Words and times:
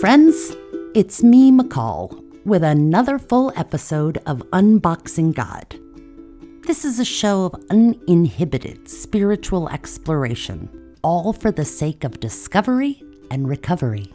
Friends. 0.00 0.56
It's 0.94 1.22
me, 1.22 1.52
McCall, 1.52 2.24
with 2.46 2.64
another 2.64 3.18
full 3.18 3.52
episode 3.54 4.16
of 4.24 4.38
Unboxing 4.50 5.34
God. 5.34 5.78
This 6.66 6.86
is 6.86 6.98
a 6.98 7.04
show 7.04 7.44
of 7.44 7.62
uninhibited 7.68 8.88
spiritual 8.88 9.68
exploration, 9.68 10.96
all 11.02 11.34
for 11.34 11.52
the 11.52 11.66
sake 11.66 12.02
of 12.02 12.18
discovery 12.18 13.04
and 13.30 13.46
recovery. 13.46 14.10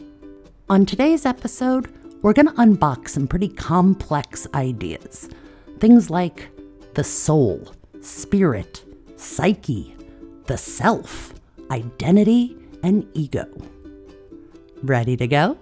On 0.72 0.88
today's 0.88 1.24
episode, 1.24 1.94
we're 2.24 2.34
going 2.34 2.48
to 2.48 2.54
unbox 2.54 3.10
some 3.10 3.28
pretty 3.28 3.50
complex 3.50 4.48
ideas. 4.56 5.30
Things 5.80 6.10
like 6.10 6.50
the 6.96 7.04
soul, 7.04 7.76
spirit, 8.02 8.84
psyche, 9.18 9.96
the 10.48 10.58
self, 10.58 11.36
identity, 11.70 12.58
and 12.82 13.08
ego. 13.14 13.46
Ready 14.84 15.18
to 15.18 15.28
go? 15.28 15.58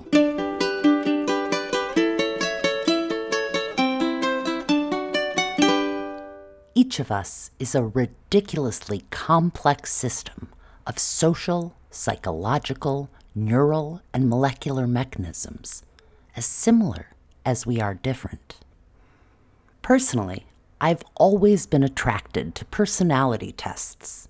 Each 6.94 7.00
of 7.00 7.12
us 7.12 7.50
is 7.58 7.74
a 7.74 7.82
ridiculously 7.82 9.06
complex 9.10 9.92
system 9.92 10.50
of 10.86 11.00
social, 11.00 11.74
psychological, 11.90 13.10
neural, 13.34 14.04
and 14.14 14.30
molecular 14.30 14.86
mechanisms, 14.86 15.82
as 16.36 16.46
similar 16.46 17.08
as 17.44 17.66
we 17.66 17.82
are 17.82 17.96
different. 17.96 18.60
Personally, 19.82 20.46
I've 20.80 21.02
always 21.16 21.66
been 21.66 21.82
attracted 21.82 22.54
to 22.54 22.66
personality 22.66 23.54
tests. 23.54 24.28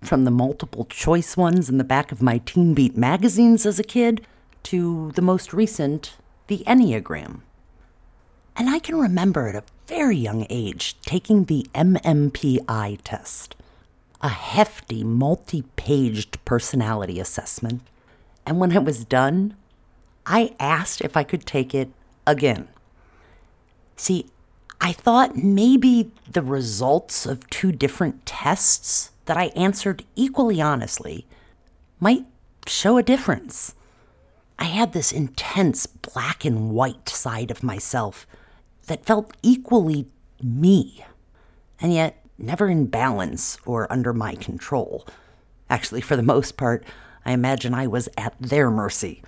From 0.00 0.22
the 0.22 0.30
multiple 0.30 0.84
choice 0.84 1.36
ones 1.36 1.68
in 1.68 1.78
the 1.78 1.82
back 1.82 2.12
of 2.12 2.22
my 2.22 2.38
Teen 2.38 2.74
Beat 2.74 2.96
magazines 2.96 3.66
as 3.66 3.80
a 3.80 3.82
kid 3.82 4.24
to 4.62 5.10
the 5.16 5.20
most 5.20 5.52
recent, 5.52 6.16
the 6.46 6.62
Enneagram. 6.64 7.40
And 8.56 8.70
I 8.70 8.78
can 8.78 8.96
remember 8.96 9.48
at 9.48 9.56
a 9.56 9.64
very 9.86 10.16
young 10.16 10.46
age 10.48 10.96
taking 11.02 11.44
the 11.44 11.66
MMPI 11.74 12.98
test, 13.02 13.56
a 14.20 14.28
hefty, 14.28 15.02
multi 15.02 15.62
paged 15.76 16.42
personality 16.44 17.18
assessment. 17.18 17.82
And 18.46 18.60
when 18.60 18.72
it 18.72 18.84
was 18.84 19.04
done, 19.04 19.56
I 20.26 20.54
asked 20.60 21.00
if 21.00 21.16
I 21.16 21.24
could 21.24 21.46
take 21.46 21.74
it 21.74 21.90
again. 22.26 22.68
See, 23.96 24.26
I 24.80 24.92
thought 24.92 25.36
maybe 25.36 26.10
the 26.30 26.42
results 26.42 27.26
of 27.26 27.48
two 27.50 27.72
different 27.72 28.24
tests 28.26 29.10
that 29.26 29.36
I 29.36 29.46
answered 29.56 30.04
equally 30.14 30.60
honestly 30.60 31.26
might 32.00 32.26
show 32.66 32.98
a 32.98 33.02
difference. 33.02 33.74
I 34.58 34.64
had 34.64 34.92
this 34.92 35.12
intense 35.12 35.86
black 35.86 36.44
and 36.44 36.70
white 36.70 37.08
side 37.08 37.50
of 37.50 37.62
myself 37.62 38.26
that 38.86 39.06
felt 39.06 39.36
equally 39.42 40.06
me, 40.42 41.04
and 41.80 41.92
yet 41.92 42.24
never 42.38 42.68
in 42.68 42.86
balance 42.86 43.58
or 43.64 43.90
under 43.92 44.12
my 44.12 44.34
control. 44.34 45.06
Actually, 45.70 46.00
for 46.00 46.16
the 46.16 46.22
most 46.22 46.56
part, 46.56 46.84
I 47.24 47.32
imagine 47.32 47.74
I 47.74 47.86
was 47.86 48.08
at 48.16 48.34
their 48.40 48.70
mercy. 48.70 49.22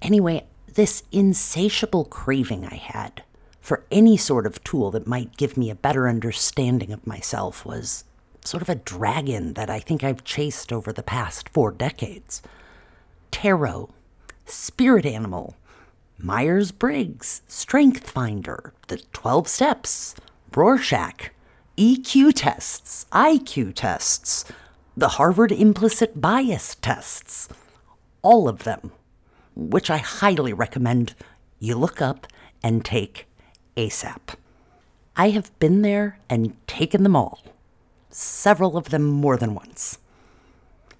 Anyway, 0.00 0.46
this 0.74 1.02
insatiable 1.12 2.04
craving 2.04 2.64
I 2.64 2.76
had 2.76 3.22
for 3.60 3.84
any 3.90 4.16
sort 4.16 4.46
of 4.46 4.62
tool 4.64 4.90
that 4.92 5.06
might 5.06 5.36
give 5.36 5.56
me 5.56 5.68
a 5.68 5.74
better 5.74 6.08
understanding 6.08 6.92
of 6.92 7.06
myself 7.06 7.66
was 7.66 8.04
sort 8.44 8.62
of 8.62 8.68
a 8.68 8.76
dragon 8.76 9.54
that 9.54 9.68
I 9.68 9.78
think 9.78 10.02
I've 10.02 10.24
chased 10.24 10.72
over 10.72 10.92
the 10.92 11.02
past 11.02 11.48
four 11.50 11.70
decades 11.70 12.40
tarot, 13.30 13.90
spirit 14.46 15.04
animal, 15.04 15.54
Myers 16.20 16.72
Briggs, 16.72 17.42
Strength 17.46 18.10
Finder, 18.10 18.74
the 18.88 18.98
12 19.12 19.46
Steps, 19.46 20.16
Rorschach, 20.52 21.30
EQ 21.76 22.32
tests, 22.34 23.06
IQ 23.12 23.74
tests, 23.76 24.44
the 24.96 25.10
Harvard 25.10 25.52
Implicit 25.52 26.20
Bias 26.20 26.74
tests, 26.82 27.48
all 28.22 28.48
of 28.48 28.64
them, 28.64 28.90
which 29.54 29.90
I 29.90 29.98
highly 29.98 30.52
recommend 30.52 31.14
you 31.60 31.76
look 31.76 32.02
up 32.02 32.26
and 32.64 32.84
take 32.84 33.28
ASAP. 33.76 34.34
I 35.16 35.30
have 35.30 35.56
been 35.60 35.82
there 35.82 36.18
and 36.28 36.56
taken 36.66 37.04
them 37.04 37.14
all, 37.14 37.44
several 38.10 38.76
of 38.76 38.88
them 38.88 39.04
more 39.04 39.36
than 39.36 39.54
once. 39.54 39.98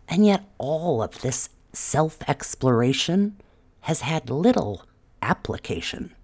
And 0.08 0.24
yet, 0.24 0.44
all 0.58 1.02
of 1.02 1.22
this 1.22 1.48
self 1.72 2.18
exploration 2.28 3.36
has 3.80 4.02
had 4.02 4.30
little 4.30 4.84
application. 5.22 6.14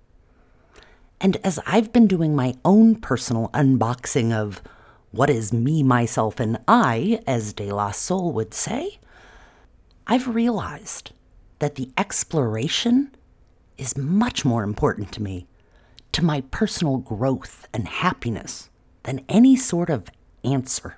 And 1.21 1.37
as 1.45 1.59
I've 1.67 1.93
been 1.93 2.07
doing 2.07 2.37
my 2.37 2.55
own 2.65 2.97
personal 2.97 3.49
unboxing 3.55 4.33
of 4.33 4.63
what 5.11 5.31
is 5.31 5.53
me, 5.53 5.83
myself, 5.83 6.41
and 6.41 6.59
I, 6.67 7.21
as 7.27 7.53
De 7.53 7.71
La 7.71 7.93
Soul 7.93 8.33
would 8.33 8.53
say, 8.53 8.99
I've 10.07 10.35
realized 10.35 11.13
that 11.61 11.77
the 11.77 11.91
exploration 11.97 13.15
is 13.79 13.97
much 13.97 14.45
more 14.45 14.65
important 14.65 15.13
to 15.13 15.23
me, 15.23 15.47
to 16.13 16.25
my 16.25 16.43
personal 16.51 16.99
growth 16.99 17.67
and 17.73 17.89
happiness, 17.89 18.69
than 19.05 19.25
any 19.29 19.57
sort 19.57 19.89
of 19.89 20.11
answer. 20.43 20.97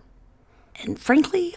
And 0.82 0.98
frankly, 0.98 1.56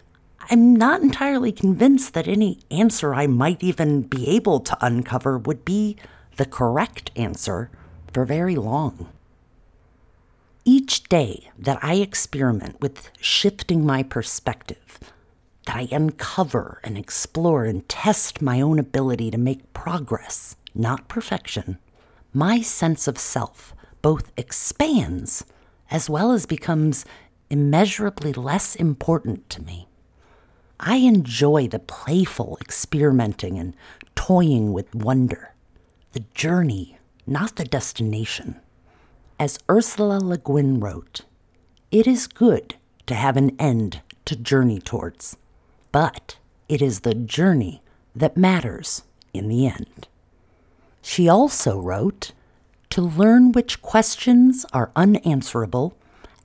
I'm 0.52 0.76
not 0.76 1.02
entirely 1.02 1.52
convinced 1.52 2.14
that 2.14 2.28
any 2.28 2.60
answer 2.72 3.14
I 3.14 3.28
might 3.28 3.64
even 3.64 4.02
be 4.02 4.28
able 4.30 4.60
to 4.62 4.78
uncover 4.82 5.38
would 5.38 5.64
be 5.64 5.98
the 6.40 6.46
correct 6.46 7.12
answer 7.18 7.70
for 8.14 8.24
very 8.24 8.56
long. 8.56 9.10
Each 10.64 11.04
day 11.04 11.50
that 11.58 11.78
I 11.82 11.96
experiment 11.96 12.80
with 12.80 13.12
shifting 13.20 13.86
my 13.86 14.04
perspective, 14.04 15.02
that 15.66 15.76
I 15.76 15.90
uncover 15.92 16.80
and 16.82 16.98
explore 16.98 17.66
and 17.66 17.88
test 17.90 18.42
my 18.42 18.62
own 18.62 18.80
ability 18.80 19.30
to 19.32 19.38
make 19.38 19.74
progress, 19.74 20.56
not 20.74 21.10
perfection, 21.10 21.78
my 22.32 22.62
sense 22.62 23.06
of 23.06 23.18
self 23.18 23.76
both 24.02 24.32
expands 24.38 25.44
as 25.92 26.10
well 26.10 26.32
as 26.32 26.46
becomes 26.46 27.04
immeasurably 27.50 28.32
less 28.32 28.78
important 28.78 29.50
to 29.50 29.62
me. 29.62 29.90
I 30.80 30.98
enjoy 30.98 31.68
the 31.68 31.80
playful 31.80 32.58
experimenting 32.62 33.60
and 33.60 33.76
toying 34.16 34.72
with 34.72 34.96
wonder, 34.96 35.54
the 36.14 36.24
journey, 36.34 36.98
not 37.26 37.56
the 37.56 37.66
destination. 37.66 38.60
As 39.40 39.60
Ursula 39.70 40.20
Le 40.20 40.38
Guin 40.38 40.80
wrote, 40.80 41.22
it 41.92 42.08
is 42.08 42.28
good 42.28 42.76
to 43.08 43.16
have 43.16 43.38
an 43.38 43.56
end 43.60 44.02
to 44.26 44.36
journey 44.36 44.80
towards, 44.80 45.38
but 45.92 46.38
it 46.68 46.82
is 46.82 47.02
the 47.02 47.16
journey 47.16 47.82
that 48.16 48.38
matters 48.38 49.04
in 49.34 49.48
the 49.48 49.66
end. 49.66 50.08
She 51.02 51.30
also 51.30 51.80
wrote, 51.80 52.34
to 52.90 53.02
learn 53.02 53.52
which 53.52 53.82
questions 53.84 54.66
are 54.74 54.92
unanswerable 54.96 55.96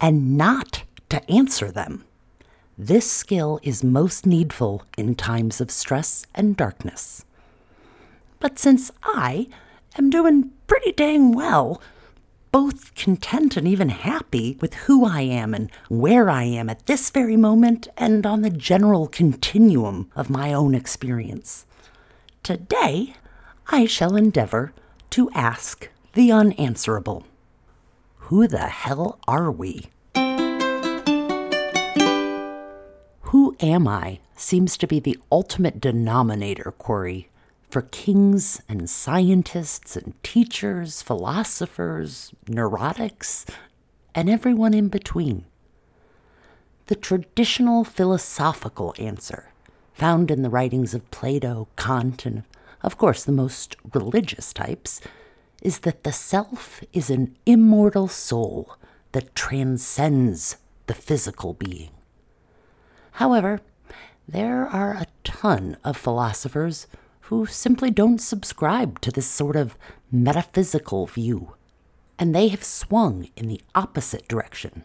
and 0.00 0.36
not 0.36 0.84
to 1.08 1.30
answer 1.30 1.70
them 1.70 2.04
this 2.76 3.08
skill 3.08 3.60
is 3.62 3.84
most 3.84 4.26
needful 4.26 4.82
in 4.98 5.14
times 5.14 5.60
of 5.60 5.70
stress 5.70 6.26
and 6.34 6.56
darkness. 6.56 7.24
But 8.44 8.58
since 8.58 8.92
I 9.02 9.48
am 9.96 10.10
doing 10.10 10.50
pretty 10.66 10.92
dang 10.92 11.32
well, 11.32 11.80
both 12.52 12.94
content 12.94 13.56
and 13.56 13.66
even 13.66 13.88
happy 13.88 14.58
with 14.60 14.74
who 14.74 15.06
I 15.06 15.22
am 15.22 15.54
and 15.54 15.70
where 15.88 16.28
I 16.28 16.42
am 16.42 16.68
at 16.68 16.84
this 16.84 17.08
very 17.08 17.38
moment 17.38 17.88
and 17.96 18.26
on 18.26 18.42
the 18.42 18.50
general 18.50 19.06
continuum 19.06 20.10
of 20.14 20.28
my 20.28 20.52
own 20.52 20.74
experience. 20.74 21.64
Today, 22.42 23.14
I 23.68 23.86
shall 23.86 24.14
endeavor 24.14 24.74
to 25.08 25.30
ask 25.30 25.88
the 26.12 26.30
unanswerable 26.30 27.24
Who 28.28 28.46
the 28.46 28.66
hell 28.66 29.18
are 29.26 29.50
we? 29.50 29.86
Who 33.22 33.56
am 33.60 33.88
I 33.88 34.20
seems 34.36 34.76
to 34.76 34.86
be 34.86 35.00
the 35.00 35.18
ultimate 35.32 35.80
denominator, 35.80 36.74
Corey, 36.76 37.30
for 37.74 37.82
kings 37.82 38.62
and 38.68 38.88
scientists 38.88 39.96
and 39.96 40.14
teachers, 40.22 41.02
philosophers, 41.02 42.32
neurotics, 42.46 43.44
and 44.14 44.30
everyone 44.30 44.72
in 44.72 44.86
between. 44.86 45.44
The 46.86 46.94
traditional 46.94 47.82
philosophical 47.82 48.94
answer, 48.96 49.50
found 49.92 50.30
in 50.30 50.42
the 50.42 50.50
writings 50.50 50.94
of 50.94 51.10
Plato, 51.10 51.66
Kant, 51.76 52.24
and 52.24 52.44
of 52.84 52.96
course 52.96 53.24
the 53.24 53.32
most 53.32 53.74
religious 53.92 54.52
types, 54.52 55.00
is 55.60 55.80
that 55.80 56.04
the 56.04 56.12
self 56.12 56.80
is 56.92 57.10
an 57.10 57.34
immortal 57.44 58.06
soul 58.06 58.76
that 59.10 59.34
transcends 59.34 60.58
the 60.86 60.94
physical 60.94 61.54
being. 61.54 61.90
However, 63.14 63.60
there 64.28 64.64
are 64.64 64.92
a 64.92 65.08
ton 65.24 65.76
of 65.82 65.96
philosophers 65.96 66.86
who 67.28 67.46
simply 67.46 67.90
don't 67.90 68.20
subscribe 68.20 69.00
to 69.00 69.10
this 69.10 69.26
sort 69.26 69.56
of 69.56 69.78
metaphysical 70.12 71.06
view. 71.06 71.54
And 72.18 72.34
they 72.34 72.48
have 72.48 72.62
swung 72.62 73.28
in 73.34 73.48
the 73.48 73.62
opposite 73.74 74.28
direction, 74.28 74.84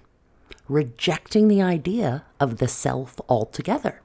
rejecting 0.68 1.48
the 1.48 1.62
idea 1.62 2.24
of 2.40 2.58
the 2.58 2.68
self 2.68 3.20
altogether. 3.28 4.02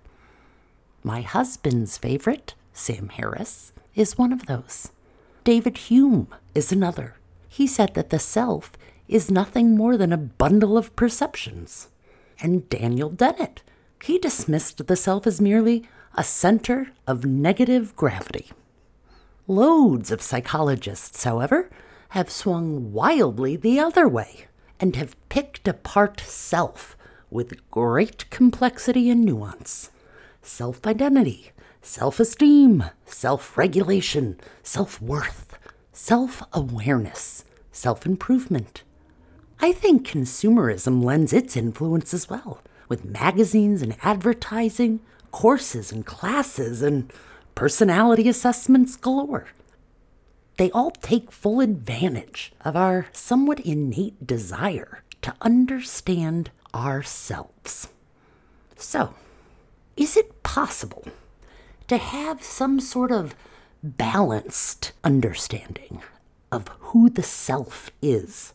My 1.05 1.21
husband's 1.21 1.97
favorite, 1.97 2.55
Sam 2.73 3.09
Harris, 3.11 3.73
is 3.95 4.19
one 4.19 4.33
of 4.33 4.47
those. 4.47 4.91
David 5.45 5.79
Hume 5.79 6.29
is 6.55 6.73
another. 6.73 7.15
He 7.49 7.69
said 7.69 7.95
that 7.95 8.11
the 8.11 8.19
self 8.19 8.73
is 9.07 9.31
nothing 9.31 9.77
more 9.77 9.97
than 9.97 10.13
a 10.13 10.19
bundle 10.19 10.77
of 10.77 10.97
perceptions. 10.97 11.89
And 12.41 12.69
Daniel 12.69 13.11
Dennett, 13.11 13.63
he 14.03 14.19
dismissed 14.19 14.85
the 14.85 14.97
self 14.97 15.25
as 15.27 15.41
merely 15.41 15.85
a 16.17 16.23
center 16.25 16.93
of 17.07 17.25
negative 17.25 17.95
gravity. 17.97 18.51
Loads 19.49 20.11
of 20.11 20.23
psychologists, 20.23 21.25
however, 21.25 21.69
have 22.11 22.31
swung 22.31 22.93
wildly 22.93 23.57
the 23.57 23.81
other 23.81 24.09
way 24.09 24.47
and 24.79 24.95
have 24.97 25.17
picked 25.29 25.67
apart 25.67 26.21
self 26.21 26.97
with 27.31 27.69
great 27.71 28.31
complexity 28.31 29.11
and 29.11 29.25
nuance. 29.25 29.91
Self 30.41 30.87
identity, 30.87 31.51
self 31.83 32.21
esteem, 32.21 32.85
self 33.05 33.59
regulation, 33.59 34.39
self 34.63 35.03
worth, 35.03 35.59
self 35.93 36.43
awareness, 36.53 37.45
self 37.73 38.07
improvement. 38.07 38.85
I 39.61 39.73
think 39.73 40.07
consumerism 40.07 41.03
lends 41.03 41.33
its 41.33 41.57
influence 41.57 42.15
as 42.15 42.31
well, 42.31 42.61
with 42.89 43.05
magazines 43.05 43.83
and 43.83 43.97
advertising, 44.03 45.01
courses 45.35 45.91
and 45.91 46.07
classes, 46.07 46.81
and 46.81 47.13
personality 47.57 48.29
assessments 48.29 48.95
galore. 48.95 49.49
They 50.59 50.71
all 50.71 50.93
take 50.93 51.33
full 51.33 51.59
advantage 51.59 52.53
of 52.65 52.77
our 52.77 53.09
somewhat 53.11 53.59
innate 53.59 54.25
desire 54.25 55.03
to 55.23 55.35
understand 55.41 56.53
ourselves. 56.73 57.89
So, 58.77 59.15
is 59.97 60.17
it 60.17 60.45
possible 60.45 61.05
to 61.89 61.97
have 61.97 62.41
some 62.45 62.79
sort 62.79 63.11
of 63.11 63.35
balanced 63.83 64.93
understanding 65.03 66.01
of 66.53 66.69
who 66.79 67.11
the 67.11 67.25
self 67.25 67.91
is? 68.01 68.55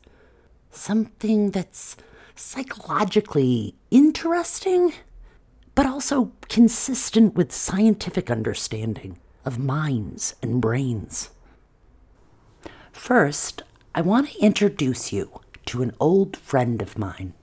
Something 0.72 1.52
that's 1.52 1.98
psychologically 2.38 3.76
interesting, 3.92 4.94
but 5.80 5.86
also 5.86 6.34
consistent 6.50 7.36
with 7.36 7.54
scientific 7.54 8.30
understanding 8.30 9.18
of 9.46 9.58
minds 9.58 10.36
and 10.42 10.62
brains. 10.62 11.30
First, 12.92 13.64
I 13.96 14.02
want 14.02 14.30
to 14.30 14.40
introduce 14.42 15.14
you 15.14 15.40
to 15.68 15.81
an 15.81 15.94
old 15.98 16.36
friend 16.36 16.81
of 16.81 16.98
mine. 16.98 17.34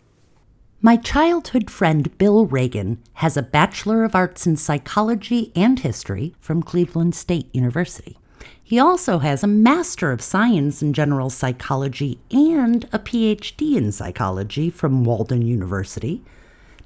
My 0.83 0.99
childhood 0.99 1.71
friend 1.71 2.19
Bill 2.19 2.44
Reagan 2.44 3.03
has 3.15 3.38
a 3.38 3.43
Bachelor 3.43 4.05
of 4.05 4.15
Arts 4.15 4.47
in 4.47 4.59
Psychology 4.59 5.50
and 5.56 5.79
History 5.79 6.35
from 6.38 6.62
Cleveland 6.62 7.15
State 7.15 7.49
University. 7.55 8.19
He 8.62 8.79
also 8.79 9.21
has 9.21 9.43
a 9.43 9.47
Master 9.47 10.12
of 10.12 10.21
Science 10.21 10.83
in 10.83 10.93
General 10.93 11.31
Psychology 11.31 12.19
and 12.31 12.85
a 12.93 12.99
PhD 12.99 13.77
in 13.77 13.93
Psychology 13.93 14.69
from 14.69 15.05
Walden 15.05 15.41
University. 15.41 16.23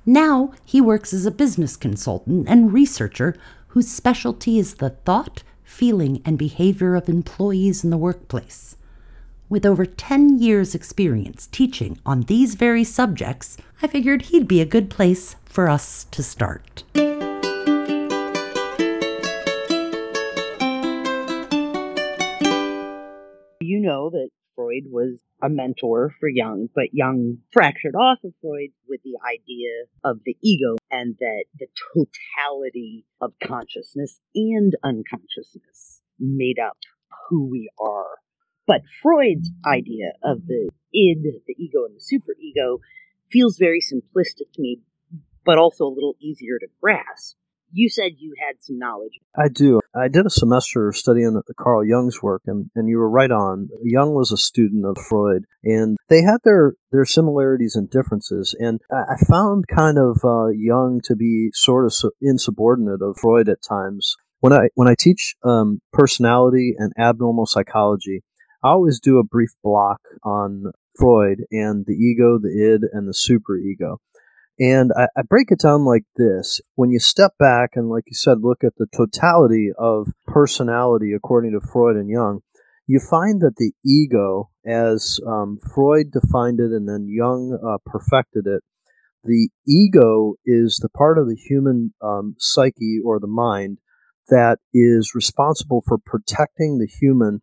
Now 0.07 0.53
he 0.65 0.81
works 0.81 1.13
as 1.13 1.27
a 1.27 1.31
business 1.31 1.77
consultant 1.77 2.49
and 2.49 2.73
researcher 2.73 3.37
whose 3.69 3.89
specialty 3.89 4.59
is 4.59 4.77
the 4.77 4.91
thought, 4.91 5.43
feeling, 5.63 6.23
and 6.25 6.39
behavior 6.39 6.95
of 6.95 7.09
employees 7.09 7.85
in 7.85 7.91
the 7.91 7.99
workplace. 7.99 8.77
With 9.51 9.67
over 9.67 9.85
10 9.85 10.39
years' 10.39 10.75
experience 10.75 11.49
teaching 11.49 11.99
on 12.07 12.23
these 12.23 12.55
very 12.55 12.85
subjects, 12.85 13.57
I 13.83 13.89
figured 13.89 14.23
he'd 14.23 14.49
be 14.49 14.61
a 14.61 14.67
good 14.67 14.89
place 14.89 15.37
for 15.45 15.69
us 15.69 16.05
to 16.13 16.23
start. 16.23 16.85
You 23.61 23.81
know 23.81 24.11
that 24.11 24.31
Freud 24.61 24.91
was 24.91 25.17
a 25.43 25.49
mentor 25.49 26.15
for 26.21 26.29
Jung, 26.29 26.69
but 26.75 26.93
Jung 26.93 27.39
fractured 27.51 27.95
off 27.95 28.19
of 28.25 28.35
Freud 28.43 28.73
with 28.87 29.01
the 29.03 29.17
idea 29.27 29.87
of 30.05 30.19
the 30.27 30.37
ego 30.43 30.77
and 30.91 31.17
that 31.19 31.45
the 31.59 31.67
totality 31.95 33.07
of 33.23 33.33
consciousness 33.43 34.21
and 34.35 34.75
unconsciousness 34.85 36.03
made 36.19 36.59
up 36.59 36.77
who 37.29 37.49
we 37.49 37.71
are. 37.81 38.19
But 38.67 38.83
Freud's 39.03 39.51
idea 39.67 40.13
of 40.23 40.47
the 40.47 40.69
id, 40.93 41.23
the 41.47 41.57
ego, 41.57 41.87
and 41.87 41.97
the 41.97 42.05
superego 42.05 42.81
feels 43.33 43.57
very 43.57 43.81
simplistic 43.81 44.53
to 44.53 44.61
me, 44.61 44.83
but 45.47 45.57
also 45.57 45.87
a 45.87 45.95
little 45.95 46.17
easier 46.21 46.59
to 46.59 46.67
grasp. 46.83 47.37
You 47.73 47.89
said 47.89 48.13
you 48.19 48.35
had 48.39 48.57
some 48.61 48.79
knowledge. 48.79 49.19
I 49.37 49.49
do. 49.49 49.81
I 49.95 50.09
did 50.09 50.27
a 50.27 50.31
semester 50.31 50.93
studying 50.93 51.41
Carl 51.59 51.85
Jung's 51.85 52.23
work, 52.23 52.43
and, 52.47 52.71
and 52.75 52.89
you 52.89 52.99
were 52.99 53.11
right 53.11 53.31
on. 53.31 53.69
Jung 53.83 54.15
was 54.15 54.33
a 54.33 54.37
student 54.37 54.85
of 54.85 54.99
Freud, 54.99 55.45
and 55.63 55.97
they 56.09 56.23
had 56.23 56.39
their, 56.45 56.75
their 56.93 57.05
similarities 57.05 57.77
and 57.77 57.91
differences. 57.91 58.55
And 58.59 58.81
I 58.91 59.17
found 59.29 59.67
kind 59.69 59.99
of 59.99 60.21
uh, 60.25 60.49
Jung 60.49 61.01
to 61.05 61.17
be 61.17 61.51
sort 61.55 61.87
of 61.87 61.95
insubordinate 62.21 63.03
of 63.03 63.19
Freud 63.19 63.49
at 63.49 63.63
times. 63.63 64.17
When 64.41 64.53
I 64.53 64.69
when 64.75 64.89
I 64.89 64.95
teach 64.99 65.35
um, 65.45 65.81
personality 65.93 66.75
and 66.79 66.93
abnormal 66.99 67.47
psychology, 67.47 68.23
I 68.65 68.71
always 68.71 68.99
do 68.99 69.19
a 69.19 69.25
brief 69.25 69.51
block 69.63 70.01
on 70.25 70.73
Freud 70.99 71.45
and 71.51 71.85
the 71.87 71.95
ego, 71.95 72.39
the 72.39 72.49
id, 72.49 72.85
and 72.93 73.07
the 73.07 73.13
superego. 73.13 73.99
And 74.61 74.93
I, 74.95 75.07
I, 75.17 75.23
break 75.23 75.51
it 75.51 75.61
down 75.61 75.87
like 75.87 76.05
this. 76.17 76.61
When 76.75 76.91
you 76.91 76.99
step 76.99 77.33
back 77.39 77.71
and, 77.77 77.89
like 77.89 78.05
you 78.07 78.15
said, 78.15 78.43
look 78.43 78.63
at 78.63 78.75
the 78.77 78.87
totality 78.95 79.71
of 79.79 80.09
personality 80.27 81.15
according 81.15 81.53
to 81.53 81.67
Freud 81.67 81.97
and 81.97 82.11
Jung, 82.11 82.41
you 82.87 83.01
find 83.01 83.41
that 83.41 83.57
the 83.57 83.73
ego, 83.87 84.51
as 84.67 85.19
um, 85.27 85.59
Freud 85.75 86.11
defined 86.13 86.61
it 86.61 86.73
and 86.73 86.87
then 86.87 87.07
Jung 87.09 87.59
uh, 87.67 87.79
perfected 87.87 88.47
it, 88.47 88.63
the 89.25 89.49
ego 89.67 90.35
is 90.45 90.79
the 90.83 90.91
part 90.91 91.17
of 91.17 91.27
the 91.27 91.37
human 91.37 91.95
um, 92.03 92.35
psyche 92.39 92.99
or 93.03 93.19
the 93.19 93.27
mind 93.27 93.79
that 94.29 94.59
is 94.75 95.15
responsible 95.15 95.83
for 95.87 95.97
protecting 95.97 96.79
the 96.79 96.87
human 96.87 97.41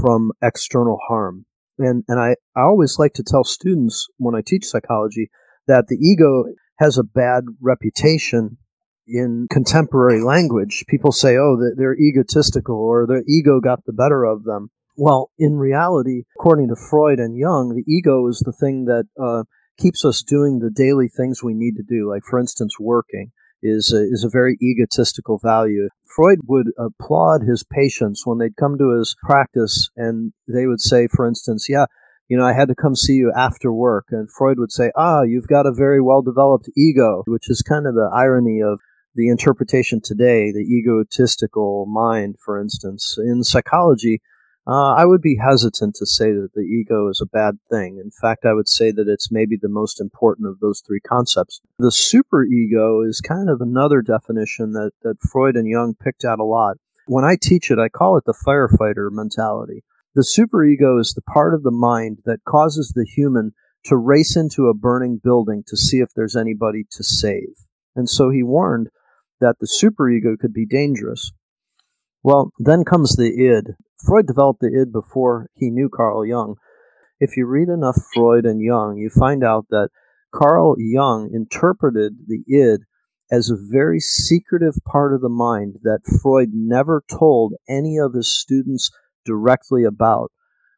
from 0.00 0.32
external 0.42 0.98
harm. 1.08 1.46
And, 1.78 2.02
and 2.08 2.18
I, 2.18 2.34
I 2.56 2.62
always 2.62 2.98
like 2.98 3.14
to 3.14 3.24
tell 3.24 3.44
students 3.44 4.08
when 4.16 4.34
I 4.34 4.42
teach 4.44 4.64
psychology 4.64 5.30
that 5.68 5.86
the 5.86 5.96
ego 5.96 6.44
has 6.80 6.98
a 6.98 7.04
bad 7.04 7.44
reputation 7.60 8.58
in 9.06 9.46
contemporary 9.50 10.20
language. 10.20 10.84
People 10.88 11.12
say, 11.12 11.36
oh, 11.36 11.56
they're 11.76 11.96
egotistical 11.96 12.76
or 12.76 13.06
their 13.06 13.22
ego 13.28 13.60
got 13.60 13.84
the 13.86 13.92
better 13.92 14.24
of 14.24 14.44
them. 14.44 14.70
Well, 14.96 15.30
in 15.38 15.56
reality, 15.56 16.24
according 16.38 16.68
to 16.68 16.76
Freud 16.90 17.20
and 17.20 17.38
Jung, 17.38 17.74
the 17.76 17.90
ego 17.90 18.26
is 18.26 18.40
the 18.40 18.52
thing 18.52 18.86
that 18.86 19.06
uh, 19.20 19.44
keeps 19.78 20.04
us 20.04 20.22
doing 20.22 20.58
the 20.58 20.70
daily 20.70 21.08
things 21.08 21.42
we 21.42 21.54
need 21.54 21.76
to 21.76 21.84
do, 21.88 22.10
like, 22.10 22.22
for 22.28 22.38
instance, 22.38 22.74
working 22.80 23.30
is 23.62 23.92
a, 23.92 24.02
is 24.02 24.24
a 24.24 24.28
very 24.28 24.58
egotistical 24.60 25.38
value. 25.42 25.88
Freud 26.04 26.40
would 26.46 26.68
applaud 26.78 27.42
his 27.42 27.64
patients 27.64 28.26
when 28.26 28.38
they'd 28.38 28.56
come 28.56 28.76
to 28.78 28.96
his 28.96 29.16
practice 29.22 29.88
and 29.96 30.32
they 30.46 30.66
would 30.66 30.80
say, 30.80 31.06
for 31.06 31.26
instance, 31.26 31.66
yeah, 31.68 31.86
you 32.28 32.36
know, 32.36 32.44
I 32.44 32.52
had 32.52 32.68
to 32.68 32.74
come 32.74 32.94
see 32.94 33.14
you 33.14 33.32
after 33.34 33.72
work. 33.72 34.06
And 34.10 34.30
Freud 34.30 34.58
would 34.58 34.72
say, 34.72 34.92
ah, 34.94 35.22
you've 35.22 35.48
got 35.48 35.66
a 35.66 35.72
very 35.72 36.00
well 36.00 36.22
developed 36.22 36.70
ego, 36.76 37.22
which 37.26 37.48
is 37.48 37.62
kind 37.62 37.86
of 37.86 37.94
the 37.94 38.10
irony 38.12 38.60
of 38.62 38.80
the 39.14 39.28
interpretation 39.28 40.00
today, 40.02 40.52
the 40.52 40.60
egotistical 40.60 41.86
mind, 41.86 42.36
for 42.38 42.60
instance. 42.60 43.16
In 43.18 43.42
psychology, 43.42 44.20
uh, 44.66 44.92
I 44.92 45.06
would 45.06 45.22
be 45.22 45.38
hesitant 45.42 45.94
to 45.96 46.04
say 46.04 46.26
that 46.26 46.50
the 46.54 46.60
ego 46.60 47.08
is 47.08 47.22
a 47.22 47.26
bad 47.26 47.58
thing. 47.70 47.98
In 48.02 48.10
fact, 48.10 48.44
I 48.44 48.52
would 48.52 48.68
say 48.68 48.92
that 48.92 49.08
it's 49.08 49.32
maybe 49.32 49.56
the 49.60 49.70
most 49.70 49.98
important 49.98 50.46
of 50.46 50.60
those 50.60 50.82
three 50.86 51.00
concepts. 51.00 51.62
The 51.78 51.90
superego 51.90 53.08
is 53.08 53.22
kind 53.22 53.48
of 53.48 53.62
another 53.62 54.02
definition 54.02 54.72
that, 54.72 54.90
that 55.02 55.22
Freud 55.32 55.56
and 55.56 55.66
Jung 55.66 55.94
picked 55.98 56.24
out 56.24 56.38
a 56.38 56.44
lot. 56.44 56.76
When 57.06 57.24
I 57.24 57.38
teach 57.40 57.70
it, 57.70 57.78
I 57.78 57.88
call 57.88 58.18
it 58.18 58.24
the 58.26 58.34
firefighter 58.46 59.10
mentality. 59.10 59.82
The 60.18 60.24
superego 60.24 61.00
is 61.00 61.12
the 61.14 61.22
part 61.22 61.54
of 61.54 61.62
the 61.62 61.70
mind 61.70 62.22
that 62.24 62.42
causes 62.44 62.92
the 62.92 63.04
human 63.04 63.52
to 63.84 63.96
race 63.96 64.36
into 64.36 64.66
a 64.66 64.74
burning 64.74 65.20
building 65.22 65.62
to 65.68 65.76
see 65.76 65.98
if 65.98 66.08
there's 66.12 66.34
anybody 66.34 66.84
to 66.90 67.04
save. 67.04 67.54
And 67.94 68.10
so 68.10 68.28
he 68.28 68.42
warned 68.42 68.88
that 69.40 69.60
the 69.60 69.68
superego 69.68 70.36
could 70.36 70.52
be 70.52 70.66
dangerous. 70.66 71.30
Well, 72.24 72.50
then 72.58 72.84
comes 72.84 73.14
the 73.14 73.30
id. 73.30 73.76
Freud 74.04 74.26
developed 74.26 74.58
the 74.58 74.76
id 74.76 74.90
before 74.90 75.50
he 75.54 75.70
knew 75.70 75.88
Carl 75.88 76.26
Jung. 76.26 76.56
If 77.20 77.36
you 77.36 77.46
read 77.46 77.68
enough 77.68 77.98
Freud 78.12 78.44
and 78.44 78.60
Jung, 78.60 78.96
you 78.96 79.10
find 79.10 79.44
out 79.44 79.66
that 79.70 79.90
Carl 80.34 80.74
Jung 80.78 81.30
interpreted 81.32 82.26
the 82.26 82.42
id 82.48 82.80
as 83.30 83.50
a 83.50 83.56
very 83.56 84.00
secretive 84.00 84.80
part 84.84 85.14
of 85.14 85.20
the 85.20 85.28
mind 85.28 85.76
that 85.84 86.00
Freud 86.20 86.48
never 86.52 87.04
told 87.08 87.54
any 87.68 87.96
of 87.98 88.14
his 88.14 88.36
students 88.36 88.90
directly 89.28 89.84
about. 89.84 90.32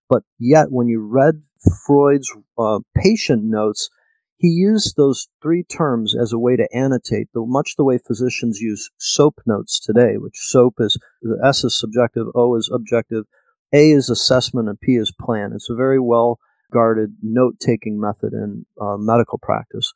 But 0.09 0.25
yet, 0.39 0.67
when 0.71 0.89
you 0.89 1.01
read 1.01 1.43
Freud's 1.87 2.29
uh, 2.59 2.81
patient 2.97 3.45
notes, 3.45 3.89
he 4.37 4.49
used 4.49 4.97
those 4.97 5.29
three 5.43 5.63
terms 5.63 6.17
as 6.21 6.33
a 6.33 6.39
way 6.39 6.57
to 6.57 6.69
annotate, 6.75 7.29
much 7.35 7.77
the 7.77 7.85
way 7.85 7.99
physicians 7.99 8.59
use 8.59 8.91
SOAP 8.99 9.35
notes 9.47 9.79
today, 9.79 10.15
which 10.17 10.35
SOAP 10.37 10.75
is 10.81 10.99
the 11.23 11.39
S 11.45 11.63
is 11.63 11.79
subjective, 11.79 12.27
O 12.35 12.57
is 12.57 12.71
objective, 12.73 13.25
A 13.73 13.91
is 13.93 14.09
assessment, 14.09 14.69
and 14.69 14.81
P 14.81 14.97
is 14.97 15.13
plan. 15.13 15.53
It's 15.55 15.71
a 15.71 15.75
very 15.75 16.01
well 16.01 16.39
guarded 16.73 17.17
note 17.23 17.61
taking 17.61 18.01
method 18.01 18.33
in 18.33 18.65
uh, 18.81 18.97
medical 18.97 19.39
practice. 19.39 19.93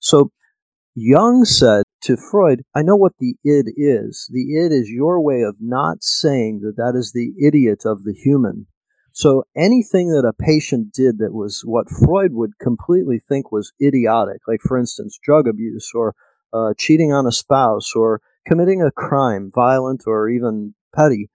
So 0.00 0.30
Jung 1.00 1.44
said 1.44 1.84
to 2.02 2.16
Freud, 2.16 2.62
I 2.74 2.82
know 2.82 2.96
what 2.96 3.12
the 3.20 3.36
id 3.44 3.72
is. 3.76 4.28
The 4.32 4.58
id 4.58 4.72
is 4.72 4.90
your 4.90 5.20
way 5.20 5.42
of 5.42 5.56
not 5.60 6.02
saying 6.02 6.60
that 6.62 6.76
that 6.76 6.98
is 6.98 7.12
the 7.12 7.34
idiot 7.40 7.84
of 7.84 8.02
the 8.02 8.12
human. 8.12 8.66
So 9.12 9.44
anything 9.56 10.10
that 10.10 10.26
a 10.26 10.32
patient 10.32 10.92
did 10.92 11.18
that 11.18 11.32
was 11.32 11.62
what 11.64 11.88
Freud 11.88 12.32
would 12.32 12.58
completely 12.60 13.20
think 13.20 13.52
was 13.52 13.72
idiotic, 13.80 14.38
like 14.48 14.60
for 14.60 14.76
instance, 14.76 15.18
drug 15.22 15.46
abuse 15.46 15.92
or 15.94 16.16
uh, 16.52 16.74
cheating 16.76 17.12
on 17.12 17.26
a 17.26 17.32
spouse 17.32 17.92
or 17.94 18.20
committing 18.44 18.82
a 18.82 18.90
crime, 18.90 19.52
violent 19.54 20.02
or 20.04 20.28
even 20.28 20.74
petty, 20.92 21.30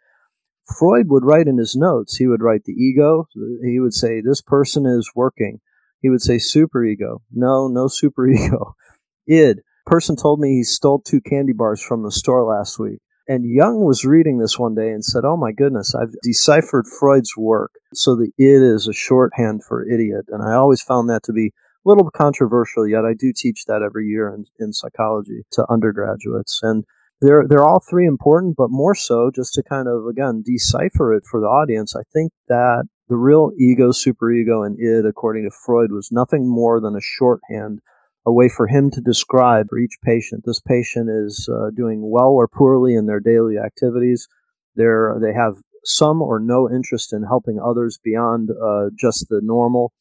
Freud 0.77 1.07
would 1.07 1.23
write 1.25 1.47
in 1.47 1.57
his 1.57 1.73
notes, 1.73 2.17
he 2.17 2.27
would 2.27 2.41
write 2.41 2.65
the 2.65 2.73
ego. 2.73 3.27
He 3.63 3.79
would 3.79 3.93
say, 3.93 4.19
This 4.19 4.41
person 4.41 4.85
is 4.85 5.11
working. 5.15 5.59
He 6.01 6.09
would 6.09 6.21
say, 6.21 6.35
Superego. 6.35 7.19
No, 7.31 7.69
no 7.69 7.85
superego. 7.85 8.73
Id. 9.27 9.61
Person 9.85 10.15
told 10.15 10.39
me 10.39 10.55
he 10.55 10.63
stole 10.63 10.99
two 10.99 11.21
candy 11.21 11.53
bars 11.53 11.81
from 11.81 12.03
the 12.03 12.11
store 12.11 12.43
last 12.45 12.79
week. 12.79 12.99
And 13.27 13.45
Jung 13.45 13.85
was 13.85 14.03
reading 14.03 14.37
this 14.37 14.59
one 14.59 14.75
day 14.75 14.91
and 14.91 15.03
said, 15.03 15.23
Oh 15.23 15.37
my 15.37 15.51
goodness, 15.51 15.95
I've 15.95 16.13
deciphered 16.23 16.85
Freud's 16.87 17.35
work. 17.37 17.71
So 17.93 18.15
the 18.15 18.31
id 18.37 18.61
is 18.61 18.87
a 18.87 18.93
shorthand 18.93 19.63
for 19.63 19.87
idiot. 19.87 20.25
And 20.29 20.43
I 20.43 20.55
always 20.55 20.81
found 20.81 21.09
that 21.09 21.23
to 21.23 21.33
be 21.33 21.47
a 21.47 21.89
little 21.89 22.09
controversial, 22.11 22.87
yet 22.87 23.05
I 23.05 23.13
do 23.13 23.31
teach 23.35 23.65
that 23.67 23.81
every 23.81 24.07
year 24.07 24.33
in, 24.33 24.45
in 24.59 24.73
psychology 24.73 25.43
to 25.51 25.65
undergraduates. 25.69 26.59
And 26.63 26.83
they're 27.21 27.45
they're 27.47 27.65
all 27.65 27.79
three 27.79 28.05
important, 28.05 28.55
but 28.57 28.69
more 28.69 28.95
so 28.95 29.31
just 29.33 29.53
to 29.53 29.63
kind 29.63 29.87
of 29.87 30.05
again 30.05 30.43
decipher 30.45 31.13
it 31.13 31.23
for 31.29 31.39
the 31.39 31.47
audience. 31.47 31.95
I 31.95 32.03
think 32.11 32.33
that 32.49 32.83
the 33.07 33.15
real 33.15 33.51
ego, 33.57 33.91
superego, 33.91 34.65
and 34.65 34.77
id, 34.79 35.05
according 35.05 35.43
to 35.43 35.55
Freud, 35.65 35.91
was 35.91 36.09
nothing 36.11 36.49
more 36.49 36.81
than 36.81 36.95
a 36.95 37.01
shorthand, 37.01 37.79
a 38.25 38.31
way 38.31 38.49
for 38.49 38.67
him 38.67 38.89
to 38.91 39.01
describe 39.01 39.67
for 39.69 39.77
each 39.77 39.97
patient. 40.03 40.43
This 40.45 40.61
patient 40.61 41.09
is 41.09 41.49
uh, 41.51 41.71
doing 41.75 42.09
well 42.09 42.31
or 42.31 42.47
poorly 42.47 42.95
in 42.95 43.05
their 43.05 43.19
daily 43.19 43.57
activities. 43.57 44.27
They're, 44.75 45.17
they 45.21 45.33
have 45.33 45.55
some 45.83 46.21
or 46.21 46.39
no 46.39 46.69
interest 46.69 47.11
in 47.13 47.23
helping 47.23 47.59
others 47.59 47.99
beyond 48.03 48.49
uh, 48.51 48.89
just 48.97 49.27
the 49.29 49.41
normal, 49.43 49.91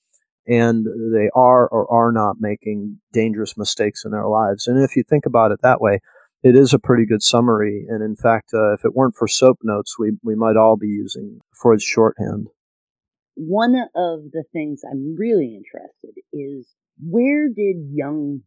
and 0.46 0.86
they 0.86 1.28
are 1.34 1.66
or 1.68 1.90
are 1.92 2.12
not 2.12 2.36
making 2.38 3.00
dangerous 3.12 3.56
mistakes 3.56 4.04
in 4.04 4.12
their 4.12 4.26
lives. 4.26 4.66
And 4.66 4.82
if 4.82 4.96
you 4.96 5.02
think 5.02 5.26
about 5.26 5.50
it 5.50 5.60
that 5.62 5.80
way, 5.80 5.98
it 6.42 6.56
is 6.56 6.72
a 6.72 6.78
pretty 6.78 7.06
good 7.06 7.22
summary. 7.22 7.86
And 7.88 8.02
in 8.02 8.16
fact, 8.16 8.50
uh, 8.54 8.72
if 8.72 8.84
it 8.84 8.94
weren't 8.94 9.16
for 9.16 9.28
soap 9.28 9.58
notes, 9.62 9.96
we, 9.98 10.12
we 10.22 10.34
might 10.34 10.56
all 10.56 10.76
be 10.76 10.88
using 10.88 11.40
Freud's 11.52 11.84
shorthand. 11.84 12.48
One 13.34 13.74
of 13.74 14.30
the 14.32 14.44
things 14.52 14.82
I'm 14.84 15.16
really 15.16 15.56
interested 15.56 16.22
is 16.32 16.74
where 17.00 17.48
did 17.48 17.76
Jung 17.92 18.42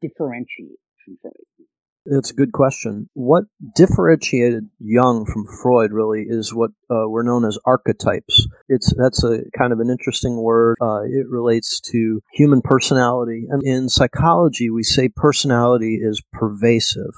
differentiate 0.00 0.78
from 1.04 1.18
Freud? 1.22 1.66
It's 2.06 2.30
a 2.30 2.34
good 2.34 2.52
question. 2.52 3.10
What 3.12 3.44
differentiated 3.76 4.70
Jung 4.78 5.26
from 5.26 5.44
Freud 5.62 5.92
really 5.92 6.24
is 6.26 6.54
what 6.54 6.70
uh, 6.90 7.08
were 7.08 7.22
known 7.22 7.44
as 7.44 7.58
archetypes. 7.66 8.48
It's 8.68 8.92
that's 8.96 9.22
a 9.22 9.42
kind 9.56 9.72
of 9.72 9.80
an 9.80 9.90
interesting 9.90 10.42
word. 10.42 10.76
Uh, 10.80 11.02
it 11.02 11.28
relates 11.28 11.78
to 11.92 12.22
human 12.32 12.62
personality, 12.62 13.46
and 13.50 13.62
in 13.62 13.88
psychology, 13.90 14.70
we 14.70 14.82
say 14.82 15.10
personality 15.14 15.98
is 16.02 16.22
pervasive. 16.32 17.12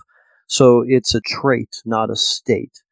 So 0.49 0.85
it's 0.87 1.15
a 1.15 1.21
trait, 1.21 1.77
not 1.87 2.11
a 2.11 2.17
state. 2.17 2.83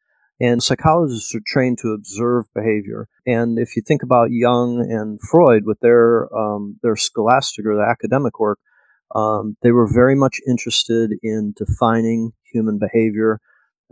And 0.41 0.63
psychologists 0.63 1.35
are 1.35 1.41
trained 1.45 1.77
to 1.79 1.89
observe 1.89 2.45
behavior. 2.55 3.07
And 3.27 3.59
if 3.59 3.75
you 3.75 3.83
think 3.83 4.01
about 4.01 4.31
Jung 4.31 4.79
and 4.89 5.19
Freud 5.21 5.65
with 5.65 5.79
their 5.81 6.35
um, 6.35 6.79
their 6.81 6.95
scholastic 6.95 7.63
or 7.67 7.75
the 7.75 7.87
academic 7.87 8.39
work, 8.39 8.57
um, 9.13 9.55
they 9.61 9.71
were 9.71 9.87
very 9.87 10.15
much 10.15 10.39
interested 10.47 11.11
in 11.21 11.53
defining 11.55 12.31
human 12.51 12.79
behavior, 12.79 13.39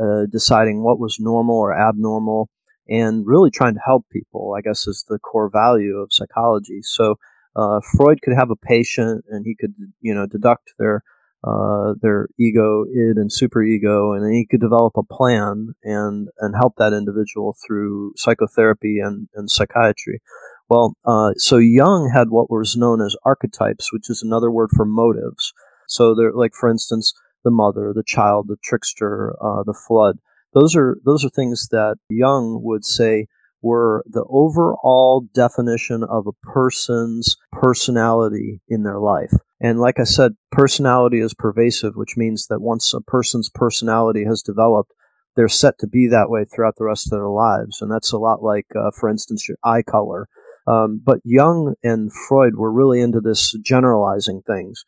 uh, 0.01 0.25
deciding 0.31 0.81
what 0.81 0.99
was 0.99 1.17
normal 1.19 1.55
or 1.55 1.71
abnormal, 1.71 2.49
and 2.89 3.27
really 3.27 3.51
trying 3.51 3.75
to 3.75 3.81
help 3.85 4.07
people. 4.11 4.55
I 4.57 4.61
guess 4.61 4.87
is 4.87 5.05
the 5.07 5.19
core 5.19 5.51
value 5.51 5.97
of 5.97 6.11
psychology. 6.11 6.79
So 6.81 7.19
uh, 7.55 7.79
Freud 7.95 8.23
could 8.23 8.33
have 8.35 8.49
a 8.49 8.55
patient, 8.55 9.23
and 9.29 9.45
he 9.45 9.53
could 9.53 9.75
you 10.01 10.15
know 10.15 10.25
deduct 10.25 10.73
their 10.79 11.03
uh, 11.43 11.93
their 12.01 12.27
ego, 12.37 12.83
id, 12.85 13.17
and 13.17 13.31
superego, 13.31 14.15
and 14.15 14.33
he 14.33 14.45
could 14.45 14.59
develop 14.59 14.93
a 14.97 15.03
plan 15.03 15.69
and 15.83 16.27
and 16.39 16.55
help 16.55 16.73
that 16.77 16.93
individual 16.93 17.55
through 17.65 18.13
psychotherapy 18.17 18.99
and, 18.99 19.29
and 19.35 19.49
psychiatry. 19.49 20.21
Well, 20.69 20.95
uh, 21.05 21.31
so 21.37 21.57
Jung 21.57 22.11
had 22.13 22.29
what 22.29 22.51
was 22.51 22.75
known 22.77 23.01
as 23.01 23.15
archetypes, 23.25 23.91
which 23.91 24.09
is 24.09 24.21
another 24.21 24.51
word 24.51 24.69
for 24.75 24.85
motives. 24.85 25.53
So 25.87 26.13
they're 26.13 26.33
like, 26.33 26.53
for 26.53 26.69
instance, 26.69 27.13
the 27.43 27.51
mother, 27.51 27.93
the 27.95 28.03
child, 28.05 28.47
the 28.47 28.57
trickster, 28.63 29.33
uh, 29.41 29.63
the 29.63 29.73
flood. 29.73 30.19
Those 30.53 30.75
are 30.75 30.97
those 31.05 31.23
are 31.23 31.29
things 31.29 31.67
that 31.71 31.97
Jung 32.09 32.61
would 32.63 32.85
say 32.85 33.27
were 33.61 34.03
the 34.07 34.23
overall 34.29 35.27
definition 35.33 36.03
of 36.03 36.27
a 36.27 36.47
person's 36.47 37.35
personality 37.51 38.61
in 38.67 38.83
their 38.83 38.99
life. 38.99 39.33
And 39.61 39.79
like 39.79 39.99
I 39.99 40.05
said, 40.05 40.33
personality 40.51 41.19
is 41.19 41.33
pervasive, 41.33 41.95
which 41.95 42.15
means 42.15 42.47
that 42.47 42.61
once 42.61 42.93
a 42.93 43.01
person's 43.01 43.49
personality 43.49 44.23
has 44.25 44.41
developed, 44.41 44.93
they're 45.35 45.47
set 45.47 45.77
to 45.79 45.87
be 45.87 46.07
that 46.07 46.29
way 46.29 46.45
throughout 46.45 46.75
the 46.77 46.85
rest 46.85 47.07
of 47.07 47.11
their 47.11 47.29
lives. 47.29 47.81
And 47.81 47.91
that's 47.91 48.13
a 48.13 48.17
lot 48.17 48.41
like, 48.41 48.67
uh, 48.75 48.91
for 48.97 49.09
instance, 49.09 49.47
your 49.47 49.57
eye 49.63 49.81
color. 49.81 50.27
Um, 50.67 51.01
but 51.03 51.19
Jung 51.23 51.75
and 51.83 52.11
Freud 52.13 52.55
were 52.55 52.71
really 52.71 53.01
into 53.01 53.19
this 53.19 53.53
generalizing 53.63 54.41
things. 54.45 54.85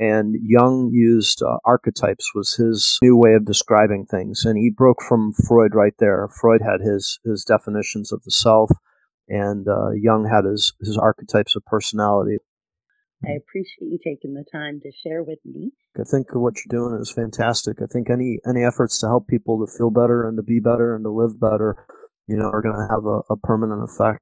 And 0.00 0.34
Jung 0.42 0.88
used 0.90 1.42
uh, 1.42 1.58
archetypes 1.66 2.30
was 2.34 2.54
his 2.54 2.98
new 3.02 3.18
way 3.18 3.34
of 3.34 3.44
describing 3.44 4.06
things, 4.06 4.46
and 4.46 4.56
he 4.56 4.70
broke 4.70 5.02
from 5.02 5.34
Freud 5.46 5.74
right 5.74 5.92
there. 5.98 6.26
Freud 6.40 6.62
had 6.62 6.80
his 6.80 7.20
his 7.22 7.44
definitions 7.44 8.10
of 8.10 8.22
the 8.22 8.30
self, 8.30 8.70
and 9.28 9.68
uh, 9.68 9.90
Jung 9.90 10.26
had 10.26 10.46
his 10.46 10.72
his 10.80 10.96
archetypes 10.96 11.54
of 11.54 11.66
personality. 11.66 12.38
I 13.22 13.32
appreciate 13.32 13.90
you 13.90 13.98
taking 14.02 14.32
the 14.32 14.44
time 14.50 14.80
to 14.82 14.90
share 14.90 15.22
with 15.22 15.40
me. 15.44 15.72
I 15.98 16.04
think 16.04 16.34
what 16.34 16.54
you're 16.56 16.80
doing 16.80 16.98
is 16.98 17.12
fantastic. 17.12 17.82
I 17.82 17.86
think 17.86 18.08
any 18.08 18.38
any 18.48 18.64
efforts 18.64 18.98
to 19.00 19.06
help 19.06 19.28
people 19.28 19.64
to 19.64 19.70
feel 19.70 19.90
better 19.90 20.26
and 20.26 20.38
to 20.38 20.42
be 20.42 20.60
better 20.60 20.94
and 20.94 21.04
to 21.04 21.10
live 21.10 21.38
better, 21.38 21.76
you 22.26 22.38
know, 22.38 22.48
are 22.48 22.62
going 22.62 22.76
to 22.76 22.88
have 22.90 23.04
a, 23.04 23.20
a 23.28 23.36
permanent 23.36 23.84
effect. 23.84 24.20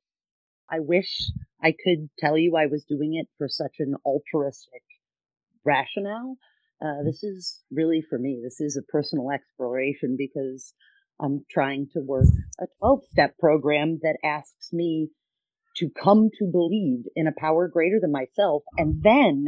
I 0.69 0.81
wish 0.81 1.31
I 1.63 1.71
could 1.71 2.11
tell 2.19 2.37
you 2.37 2.57
I 2.57 2.67
was 2.67 2.85
doing 2.85 3.15
it 3.15 3.29
for 3.39 3.49
such 3.49 3.77
an 3.79 3.95
altruistic 4.05 4.83
rationale. 5.69 6.37
Uh, 6.83 7.03
this 7.05 7.23
is 7.23 7.61
really 7.71 8.03
for 8.09 8.19
me, 8.19 8.41
this 8.43 8.61
is 8.61 8.77
a 8.77 8.91
personal 8.91 9.31
exploration 9.31 10.17
because 10.17 10.73
I'm 11.21 11.45
trying 11.51 11.89
to 11.93 12.01
work 12.01 12.27
a 12.61 12.67
12 12.79 13.01
step 13.11 13.37
program 13.39 13.99
that 14.03 14.17
asks 14.25 14.73
me 14.73 15.11
to 15.77 15.91
come 15.91 16.31
to 16.39 16.47
believe 16.51 17.05
in 17.15 17.27
a 17.27 17.39
power 17.39 17.69
greater 17.69 17.99
than 18.01 18.13
myself 18.13 18.63
and 18.77 19.03
then 19.03 19.47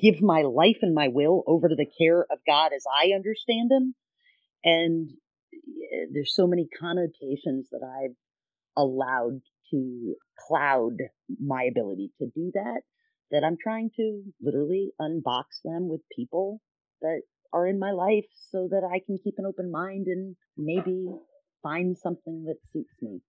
give 0.00 0.22
my 0.22 0.42
life 0.42 0.78
and 0.82 0.94
my 0.94 1.08
will 1.08 1.44
over 1.46 1.68
to 1.68 1.76
the 1.76 1.90
care 1.98 2.22
of 2.22 2.38
God 2.46 2.72
as 2.74 2.84
I 2.90 3.14
understand 3.14 3.70
Him. 3.70 3.94
And 4.64 5.10
there's 6.12 6.34
so 6.34 6.46
many 6.46 6.68
connotations 6.80 7.68
that 7.70 7.82
I've 7.84 8.16
allowed 8.76 9.40
to 9.70 10.14
cloud 10.48 10.96
my 11.38 11.64
ability 11.64 12.10
to 12.18 12.26
do 12.34 12.50
that 12.54 12.80
that 13.32 13.42
I'm 13.44 13.56
trying 13.60 13.90
to 13.96 14.22
literally 14.40 14.92
unbox 15.00 15.62
them 15.64 15.88
with 15.88 16.02
people 16.14 16.60
that 17.00 17.22
are 17.52 17.66
in 17.66 17.78
my 17.78 17.90
life 17.90 18.26
so 18.50 18.68
that 18.70 18.82
I 18.84 19.00
can 19.04 19.18
keep 19.22 19.34
an 19.38 19.46
open 19.46 19.70
mind 19.70 20.06
and 20.06 20.36
maybe 20.56 21.06
find 21.62 21.96
something 21.96 22.44
that 22.44 22.56
suits 22.72 22.94
me. 23.00 23.20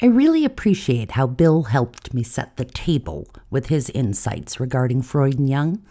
I 0.00 0.06
really 0.06 0.44
appreciate 0.44 1.12
how 1.12 1.26
Bill 1.26 1.64
helped 1.64 2.14
me 2.14 2.22
set 2.22 2.56
the 2.56 2.64
table 2.64 3.28
with 3.50 3.66
his 3.66 3.90
insights 3.90 4.58
regarding 4.58 5.02
Freud 5.02 5.38
and 5.38 5.48
Jung, 5.48 5.84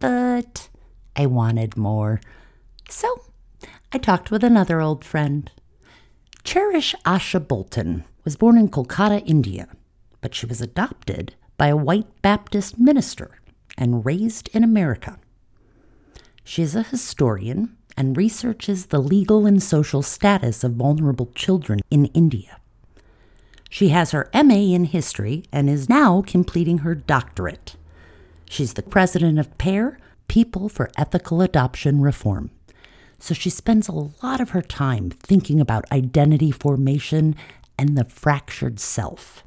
but 0.00 0.68
I 1.14 1.26
wanted 1.26 1.76
more. 1.76 2.20
So 2.88 3.22
I 3.92 3.98
talked 3.98 4.30
with 4.30 4.42
another 4.42 4.80
old 4.80 5.04
friend. 5.04 5.50
Cherish 6.42 6.94
Asha 7.04 7.46
Bolton 7.46 8.04
was 8.24 8.36
born 8.36 8.58
in 8.58 8.68
Kolkata, 8.68 9.22
India, 9.26 9.68
but 10.26 10.34
she 10.34 10.44
was 10.44 10.60
adopted 10.60 11.36
by 11.56 11.68
a 11.68 11.76
white 11.76 12.20
Baptist 12.20 12.80
minister 12.80 13.38
and 13.78 14.04
raised 14.04 14.48
in 14.52 14.64
America. 14.64 15.20
She 16.42 16.62
is 16.62 16.74
a 16.74 16.82
historian 16.82 17.76
and 17.96 18.16
researches 18.16 18.86
the 18.86 18.98
legal 18.98 19.46
and 19.46 19.62
social 19.62 20.02
status 20.02 20.64
of 20.64 20.72
vulnerable 20.72 21.30
children 21.36 21.78
in 21.92 22.06
India. 22.06 22.58
She 23.70 23.90
has 23.90 24.10
her 24.10 24.28
MA 24.34 24.74
in 24.74 24.86
history 24.86 25.44
and 25.52 25.70
is 25.70 25.88
now 25.88 26.24
completing 26.26 26.78
her 26.78 26.96
doctorate. 26.96 27.76
She's 28.50 28.74
the 28.74 28.82
president 28.82 29.38
of 29.38 29.56
PEAR, 29.58 30.00
People 30.26 30.68
for 30.68 30.90
Ethical 30.98 31.40
Adoption 31.40 32.00
Reform. 32.00 32.50
So 33.20 33.32
she 33.32 33.48
spends 33.48 33.86
a 33.86 33.92
lot 33.92 34.40
of 34.40 34.50
her 34.50 34.62
time 34.62 35.10
thinking 35.10 35.60
about 35.60 35.84
identity 35.92 36.50
formation 36.50 37.36
and 37.78 37.96
the 37.96 38.04
fractured 38.04 38.80
self. 38.80 39.44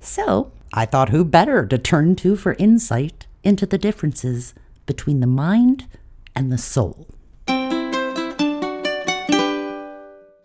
So 0.00 0.52
I 0.72 0.86
thought 0.86 1.10
who 1.10 1.24
better 1.24 1.66
to 1.66 1.78
turn 1.78 2.16
to 2.16 2.34
for 2.34 2.54
insight 2.54 3.26
into 3.44 3.66
the 3.66 3.78
differences 3.78 4.54
between 4.86 5.20
the 5.20 5.26
mind 5.26 5.86
and 6.34 6.50
the 6.50 6.58
soul. 6.58 7.06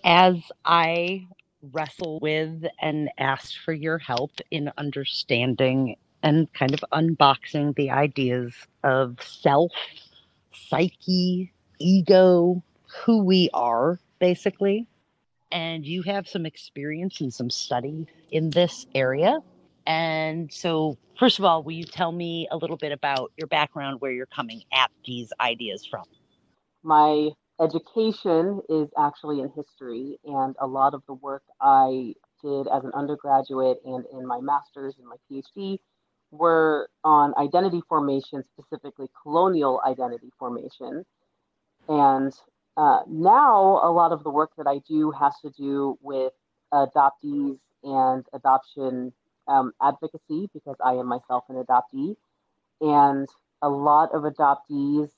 As 0.04 0.36
I 0.66 1.28
wrestle 1.72 2.20
with 2.20 2.66
and 2.80 3.10
asked 3.18 3.58
for 3.60 3.74
your 3.74 3.98
help 3.98 4.32
in 4.52 4.72
understanding 4.78 5.96
and 6.22 6.52
kind 6.54 6.74
of 6.74 6.84
unboxing 6.92 7.76
the 7.76 7.92
ideas 7.92 8.54
of 8.84 9.18
self, 9.22 9.72
psyche, 10.54 11.52
ego, 11.80 12.62
who 13.04 13.24
we 13.24 13.50
are, 13.54 14.00
basically. 14.20 14.88
And 15.52 15.86
you 15.86 16.02
have 16.04 16.28
some 16.28 16.46
experience 16.46 17.22
and 17.22 17.34
some 17.34 17.50
study 17.50 18.08
in 18.32 18.50
this 18.50 18.86
area. 18.96 19.40
And 19.88 20.52
so, 20.52 20.98
first 21.20 21.40
of 21.40 21.46
all, 21.46 21.64
will 21.64 21.74
you 21.74 21.86
tell 21.86 22.12
me 22.12 22.48
a 22.52 22.58
little 22.58 22.78
bit 22.78 22.92
about 22.92 23.32
your 23.38 23.48
background, 23.48 24.02
where 24.02 24.12
you're 24.12 24.25
coming 24.25 24.64
at 24.74 24.90
these 25.06 25.32
ideas 25.40 25.86
from? 25.86 26.06
My 26.84 27.30
education 27.62 28.62
is 28.68 28.90
actually 28.98 29.42
in 29.42 29.52
history, 29.56 30.18
and 30.25 30.56
a 30.60 30.68
lot 30.68 30.94
of 30.94 31.04
the 31.08 31.14
work 31.14 31.44
I 31.62 32.16
did 32.44 32.68
as 32.68 32.84
an 32.84 32.92
undergraduate 32.94 33.78
and 33.86 34.06
in 34.12 34.25
my 34.25 34.40
master's 34.42 34.96
and 34.98 35.08
my 35.08 35.16
PhD 35.32 35.78
were 36.32 36.90
on 37.04 37.34
identity 37.38 37.82
formation, 37.88 38.44
specifically 38.60 39.08
colonial 39.24 39.82
identity 39.86 40.32
formation. 40.38 41.06
And 41.88 42.34
uh, 42.77 43.00
now, 43.08 43.79
a 43.84 43.91
lot 43.91 44.12
of 44.12 44.24
the 44.24 44.29
work 44.29 44.51
that 44.58 44.67
I 44.67 44.79
do 44.88 45.12
has 45.12 45.34
to 45.41 45.50
do 45.50 45.98
with 46.01 46.34
adoptees 46.74 47.58
and 47.84 48.25
adoption 48.34 49.13
um, 49.48 49.72
advocacy 49.82 50.50
because 50.53 50.75
I 50.84 50.94
am 50.94 51.08
myself 51.08 51.46
an 51.50 51.63
adoptee. 51.63 52.15
And 52.82 53.27
a 53.62 53.70
lot 53.70 54.10
of 54.13 54.24
adoptees 54.24 55.10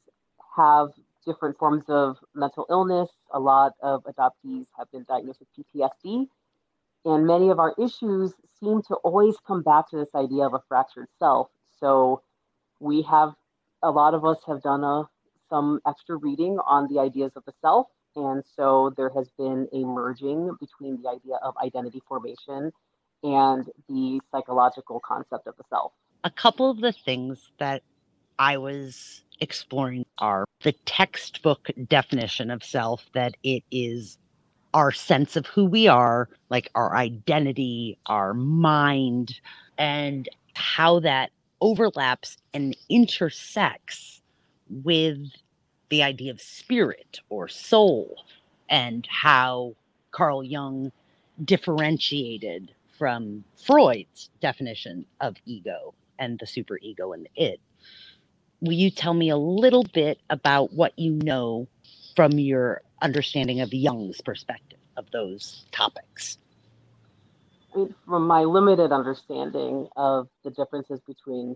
have 0.56 0.90
different 1.26 1.58
forms 1.58 1.86
of 1.88 2.18
mental 2.36 2.66
illness. 2.70 3.10
A 3.34 3.40
lot 3.40 3.74
of 3.82 4.04
adoptees 4.04 4.66
have 4.78 4.92
been 4.92 5.06
diagnosed 5.08 5.40
with 5.40 5.66
PTSD. 5.76 6.28
And 7.06 7.26
many 7.26 7.50
of 7.50 7.60
our 7.60 7.74
issues 7.80 8.34
seem 8.60 8.82
to 8.84 8.96
always 8.96 9.36
come 9.48 9.64
back 9.64 9.90
to 9.90 9.98
this 9.98 10.14
idea 10.14 10.46
of 10.46 10.54
a 10.54 10.62
fractured 10.68 11.08
self. 11.18 11.50
So 11.80 12.22
we 12.80 13.02
have, 13.04 13.34
a 13.82 13.90
lot 13.90 14.14
of 14.14 14.26
us 14.26 14.38
have 14.46 14.62
done 14.62 14.84
a, 14.84 15.10
some 15.50 15.80
extra 15.88 16.16
reading 16.18 16.60
on 16.66 16.88
the 16.94 17.00
ideas 17.00 17.32
of 17.36 17.46
the 17.46 17.54
self. 17.62 17.88
And 18.16 18.44
so 18.56 18.94
there 18.98 19.12
has 19.16 19.30
been 19.38 19.68
a 19.74 19.84
merging 19.84 20.52
between 20.60 21.02
the 21.02 21.10
idea 21.10 21.36
of 21.44 21.56
identity 21.64 22.02
formation 22.08 22.72
and 23.24 23.70
the 23.88 24.20
psychological 24.32 25.00
concept 25.00 25.48
of 25.48 25.56
the 25.58 25.64
self. 25.70 25.92
A 26.24 26.32
couple 26.32 26.70
of 26.70 26.82
the 26.82 26.92
things 26.92 27.52
that 27.60 27.84
I 28.40 28.58
was 28.58 29.24
exploring 29.40 30.06
are 30.18 30.46
the 30.64 30.72
textbook 30.86 31.70
definition 31.88 32.50
of 32.50 32.64
self 32.64 33.06
that 33.14 33.36
it 33.44 33.64
is 33.72 34.18
our 34.74 34.92
sense 34.92 35.36
of 35.36 35.46
who 35.48 35.66
we 35.66 35.88
are, 35.88 36.30
like 36.50 36.70
our 36.76 36.96
identity, 36.96 37.98
our 38.08 38.34
mind, 38.34 39.40
and 39.78 40.28
how 40.54 41.00
that 41.00 41.32
overlaps 41.62 42.38
and 42.54 42.76
intersects 42.90 44.22
with 44.70 45.20
the 45.90 46.04
idea 46.04 46.32
of 46.32 46.42
spirit 46.42 47.20
or 47.30 47.48
soul, 47.48 48.24
and 48.70 49.08
how 49.10 49.76
Carl 50.12 50.44
Jung 50.44 50.92
differentiated 51.44 52.74
from 52.98 53.44
Freud's 53.56 54.30
definition 54.42 55.06
of 55.22 55.36
ego 55.46 55.94
and 56.20 56.40
the 56.40 56.46
superego 56.46 57.14
and 57.14 57.26
the 57.26 57.44
id. 57.44 57.60
Will 58.62 58.74
you 58.74 58.90
tell 58.90 59.14
me 59.14 59.30
a 59.30 59.38
little 59.38 59.84
bit 59.94 60.20
about 60.30 60.74
what 60.74 60.98
you 60.98 61.14
know 61.14 61.68
from 62.16 62.34
your 62.34 62.82
understanding 63.02 63.62
of 63.62 63.72
Jung's 63.72 64.20
perspective 64.22 64.80
of 64.98 65.10
those 65.12 65.66
topics? 65.72 66.40
From 68.08 68.28
my 68.28 68.44
limited 68.44 68.92
understanding 68.92 69.88
of 69.96 70.28
the 70.44 70.50
differences 70.50 71.00
between 71.08 71.56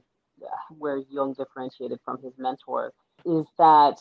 where 0.77 0.97
Jung 1.09 1.33
differentiated 1.33 1.99
from 2.05 2.21
his 2.21 2.33
mentor, 2.37 2.93
is 3.25 3.45
that 3.57 3.99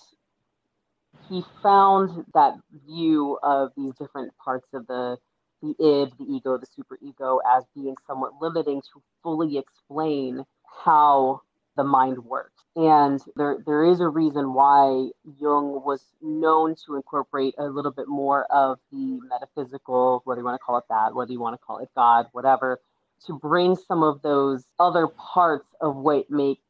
he 1.29 1.43
found 1.63 2.25
that 2.35 2.55
view 2.87 3.39
of 3.43 3.71
these 3.77 3.95
different 3.99 4.33
parts 4.45 4.69
of 4.73 4.87
the 4.87 5.19
the 5.63 5.75
id, 5.79 6.13
the 6.19 6.25
ego, 6.25 6.59
the 6.59 6.67
superego 6.67 7.39
as 7.55 7.65
being 7.75 7.95
somewhat 8.07 8.33
limiting 8.41 8.81
to 8.81 9.03
fully 9.23 9.59
explain 9.59 10.45
how 10.85 11.43
the 11.77 11.85
mind 11.85 12.19
works. 12.25 12.63
And 12.77 13.21
there, 13.37 13.59
there 13.67 13.85
is 13.85 14.01
a 14.01 14.09
reason 14.09 14.55
why 14.55 15.11
Jung 15.39 15.83
was 15.85 16.03
known 16.23 16.77
to 16.87 16.97
incorporate 16.97 17.55
a 17.59 17.65
little 17.65 17.91
bit 17.91 18.09
more 18.09 18.45
of 18.47 18.79
the 18.91 19.21
metaphysical, 19.29 20.23
whether 20.25 20.41
you 20.41 20.45
want 20.45 20.55
to 20.55 20.65
call 20.65 20.79
it 20.79 20.85
that, 20.89 21.15
whether 21.15 21.33
you 21.33 21.41
want 21.41 21.61
to 21.61 21.65
call 21.65 21.79
it 21.79 21.91
God, 21.95 22.27
whatever, 22.33 22.81
to 23.27 23.39
bring 23.39 23.77
some 23.77 24.03
of 24.03 24.23
those 24.23 24.65
other 24.79 25.09
parts 25.09 25.67
of 25.81 25.97
what 25.97 26.31
make 26.31 26.61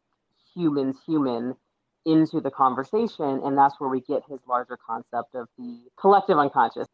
humans 0.54 0.96
human 1.06 1.54
into 2.06 2.40
the 2.40 2.50
conversation. 2.50 3.40
And 3.44 3.56
that's 3.56 3.78
where 3.78 3.90
we 3.90 4.00
get 4.00 4.22
his 4.28 4.40
larger 4.48 4.78
concept 4.84 5.34
of 5.34 5.48
the 5.58 5.78
collective 5.98 6.38
unconscious. 6.38 6.88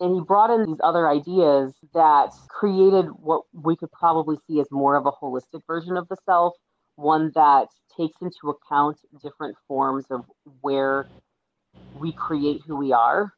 And 0.00 0.14
he 0.14 0.20
brought 0.20 0.50
in 0.50 0.64
these 0.64 0.80
other 0.82 1.08
ideas 1.08 1.74
that 1.92 2.30
created 2.48 3.06
what 3.06 3.42
we 3.52 3.76
could 3.76 3.92
probably 3.92 4.38
see 4.46 4.60
as 4.60 4.66
more 4.70 4.96
of 4.96 5.06
a 5.06 5.12
holistic 5.12 5.60
version 5.66 5.96
of 5.96 6.08
the 6.08 6.16
self, 6.24 6.54
one 6.96 7.32
that 7.34 7.68
takes 7.96 8.16
into 8.22 8.48
account 8.48 8.96
different 9.22 9.56
forms 9.68 10.06
of 10.10 10.24
where 10.62 11.06
we 11.98 12.12
create 12.12 12.62
who 12.66 12.76
we 12.76 12.92
are 12.92 13.34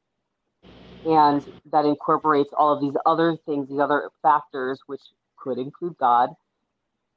and 1.05 1.45
that 1.71 1.85
incorporates 1.85 2.51
all 2.57 2.73
of 2.73 2.81
these 2.81 2.95
other 3.07 3.37
things, 3.45 3.69
these 3.69 3.81
other 3.81 4.11
factors, 4.23 4.81
which 4.87 5.01
could 5.37 5.59
include 5.59 5.97
God, 5.99 6.31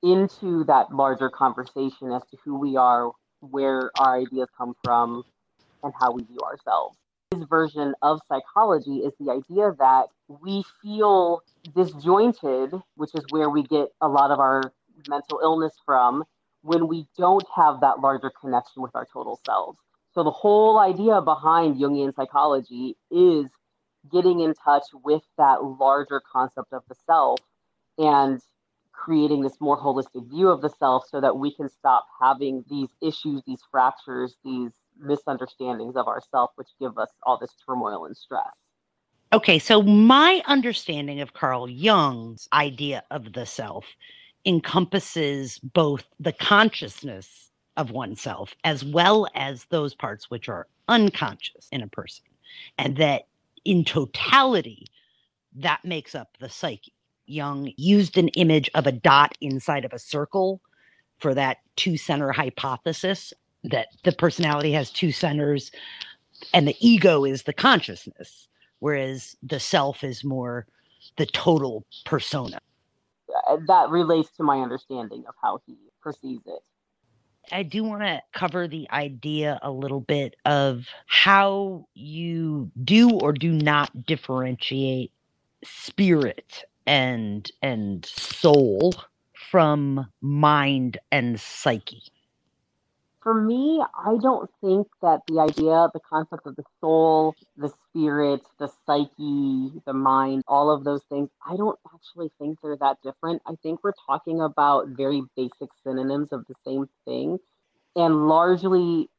into 0.01 0.63
that 0.65 0.93
larger 0.93 1.29
conversation 1.29 2.11
as 2.11 2.23
to 2.31 2.37
who 2.43 2.57
we 2.57 2.75
are, 2.75 3.11
where 3.41 3.91
our 3.99 4.19
ideas 4.21 4.49
come 4.57 4.75
from, 4.83 5.23
and 5.83 5.93
how 5.99 6.11
we 6.11 6.23
view 6.23 6.39
ourselves 6.43 6.97
His 7.31 7.43
version 7.47 7.93
of 8.01 8.21
psychology 8.27 8.97
is 8.97 9.13
the 9.19 9.31
idea 9.31 9.73
that 9.79 10.07
we 10.27 10.63
feel 10.81 11.41
disjointed, 11.75 12.73
which 12.95 13.11
is 13.15 13.23
where 13.29 13.49
we 13.49 13.63
get 13.63 13.89
a 14.01 14.07
lot 14.07 14.31
of 14.31 14.39
our 14.39 14.73
mental 15.07 15.39
illness 15.43 15.73
from, 15.85 16.23
when 16.63 16.87
we 16.87 17.07
don't 17.17 17.45
have 17.55 17.81
that 17.81 17.99
larger 18.01 18.31
connection 18.41 18.81
with 18.81 18.95
our 18.95 19.07
total 19.13 19.39
selves. 19.45 19.77
So, 20.13 20.23
the 20.23 20.31
whole 20.31 20.79
idea 20.79 21.21
behind 21.21 21.77
Jungian 21.77 22.15
psychology 22.15 22.97
is 23.11 23.47
getting 24.11 24.39
in 24.39 24.53
touch 24.53 24.83
with 25.03 25.23
that 25.37 25.63
larger 25.63 26.21
concept 26.31 26.73
of 26.73 26.83
the 26.89 26.95
self 27.05 27.39
and 27.97 28.41
creating 29.05 29.41
this 29.43 29.61
more 29.61 29.79
holistic 29.79 30.27
view 30.29 30.49
of 30.49 30.61
the 30.61 30.69
self 30.69 31.03
so 31.07 31.21
that 31.21 31.37
we 31.37 31.53
can 31.53 31.69
stop 31.69 32.07
having 32.19 32.65
these 32.69 32.89
issues, 33.01 33.43
these 33.45 33.61
fractures, 33.71 34.35
these 34.43 34.71
misunderstandings 34.99 35.95
of 35.95 36.07
ourself, 36.07 36.49
which 36.55 36.69
give 36.79 36.97
us 36.97 37.11
all 37.21 37.37
this 37.37 37.53
turmoil 37.65 38.05
and 38.05 38.17
stress. 38.17 38.47
Okay, 39.31 39.59
so 39.59 39.83
my 39.83 40.41
understanding 40.47 41.21
of 41.21 41.33
Carl 41.33 41.69
Jung's 41.69 42.47
idea 42.51 43.03
of 43.11 43.33
the 43.33 43.45
self 43.45 43.85
encompasses 44.43 45.59
both 45.59 46.05
the 46.19 46.33
consciousness 46.33 47.51
of 47.77 47.91
oneself 47.91 48.55
as 48.63 48.83
well 48.83 49.27
as 49.35 49.65
those 49.65 49.93
parts 49.93 50.31
which 50.31 50.49
are 50.49 50.67
unconscious 50.87 51.67
in 51.71 51.83
a 51.83 51.87
person. 51.87 52.25
And 52.79 52.97
that 52.97 53.27
in 53.65 53.83
totality, 53.83 54.87
that 55.57 55.83
makes 55.83 56.15
up 56.15 56.37
the 56.39 56.49
psyche. 56.49 56.94
Jung 57.25 57.71
used 57.77 58.17
an 58.17 58.29
image 58.29 58.69
of 58.75 58.87
a 58.87 58.91
dot 58.91 59.37
inside 59.41 59.85
of 59.85 59.93
a 59.93 59.99
circle 59.99 60.61
for 61.19 61.33
that 61.33 61.57
two 61.75 61.97
center 61.97 62.31
hypothesis 62.31 63.33
that 63.63 63.87
the 64.03 64.11
personality 64.11 64.71
has 64.73 64.91
two 64.91 65.11
centers 65.11 65.71
and 66.53 66.67
the 66.67 66.75
ego 66.79 67.25
is 67.25 67.43
the 67.43 67.53
consciousness 67.53 68.47
whereas 68.79 69.35
the 69.41 69.59
self 69.59 70.03
is 70.03 70.23
more 70.23 70.67
the 71.17 71.25
total 71.25 71.85
persona. 72.05 72.59
Uh, 73.49 73.57
that 73.67 73.89
relates 73.89 74.29
to 74.37 74.43
my 74.43 74.61
understanding 74.61 75.23
of 75.27 75.35
how 75.41 75.59
he 75.65 75.75
perceives 76.01 76.43
it. 76.45 76.61
I 77.51 77.63
do 77.63 77.83
want 77.83 78.01
to 78.01 78.21
cover 78.33 78.67
the 78.67 78.89
idea 78.91 79.59
a 79.61 79.69
little 79.69 80.01
bit 80.01 80.35
of 80.45 80.87
how 81.05 81.87
you 81.93 82.71
do 82.83 83.11
or 83.11 83.33
do 83.33 83.51
not 83.51 84.05
differentiate 84.05 85.11
spirit 85.63 86.65
and 86.87 87.51
and 87.61 88.05
soul 88.05 88.93
from 89.33 90.07
mind 90.21 90.97
and 91.11 91.39
psyche 91.39 92.03
for 93.25 93.33
me, 93.33 93.83
I 93.97 94.17
don't 94.21 94.47
think 94.61 94.85
that 95.01 95.21
the 95.27 95.39
idea, 95.39 95.89
the 95.91 95.99
concept 96.07 96.45
of 96.45 96.55
the 96.55 96.63
soul, 96.79 97.33
the 97.57 97.73
spirit, 97.89 98.41
the 98.59 98.69
psyche, 98.85 99.81
the 99.83 99.93
mind, 99.93 100.43
all 100.47 100.69
of 100.69 100.83
those 100.83 101.01
things, 101.09 101.29
I 101.43 101.57
don't 101.57 101.79
actually 101.91 102.29
think 102.37 102.59
they're 102.61 102.77
that 102.77 102.97
different. 103.01 103.41
I 103.47 103.55
think 103.63 103.79
we're 103.83 103.93
talking 104.05 104.41
about 104.41 104.89
very 104.89 105.23
basic 105.35 105.69
synonyms 105.83 106.33
of 106.33 106.45
the 106.47 106.53
same 106.63 106.87
thing. 107.05 107.39
And 107.95 108.27
largely, 108.27 109.09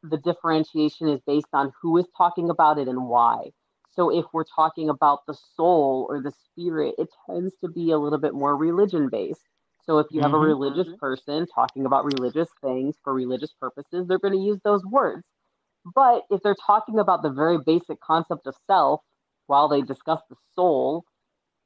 the 0.00 0.18
differentiation 0.18 1.08
is 1.08 1.20
based 1.26 1.48
on 1.52 1.72
who 1.82 1.98
is 1.98 2.06
talking 2.16 2.50
about 2.50 2.78
it 2.78 2.86
and 2.86 3.08
why. 3.08 3.50
So 3.96 4.10
if 4.10 4.26
we're 4.32 4.44
talking 4.44 4.90
about 4.90 5.26
the 5.26 5.36
soul 5.56 6.06
or 6.08 6.22
the 6.22 6.30
spirit, 6.30 6.94
it 6.98 7.08
tends 7.28 7.54
to 7.62 7.68
be 7.68 7.90
a 7.90 7.98
little 7.98 8.18
bit 8.18 8.34
more 8.34 8.54
religion 8.54 9.08
based. 9.08 9.40
So 9.84 9.98
if 9.98 10.06
you 10.10 10.20
have 10.20 10.32
mm-hmm. 10.32 10.44
a 10.44 10.54
religious 10.54 10.88
person 10.98 11.46
talking 11.54 11.86
about 11.86 12.04
religious 12.04 12.48
things 12.60 12.96
for 13.02 13.14
religious 13.14 13.54
purposes, 13.58 14.06
they're 14.06 14.18
going 14.18 14.34
to 14.34 14.40
use 14.40 14.58
those 14.64 14.84
words. 14.84 15.24
But 15.94 16.24
if 16.30 16.42
they're 16.42 16.56
talking 16.66 16.98
about 16.98 17.22
the 17.22 17.30
very 17.30 17.58
basic 17.64 18.00
concept 18.00 18.46
of 18.46 18.54
self 18.66 19.00
while 19.46 19.68
they 19.68 19.82
discuss 19.82 20.20
the 20.28 20.36
soul, 20.54 21.04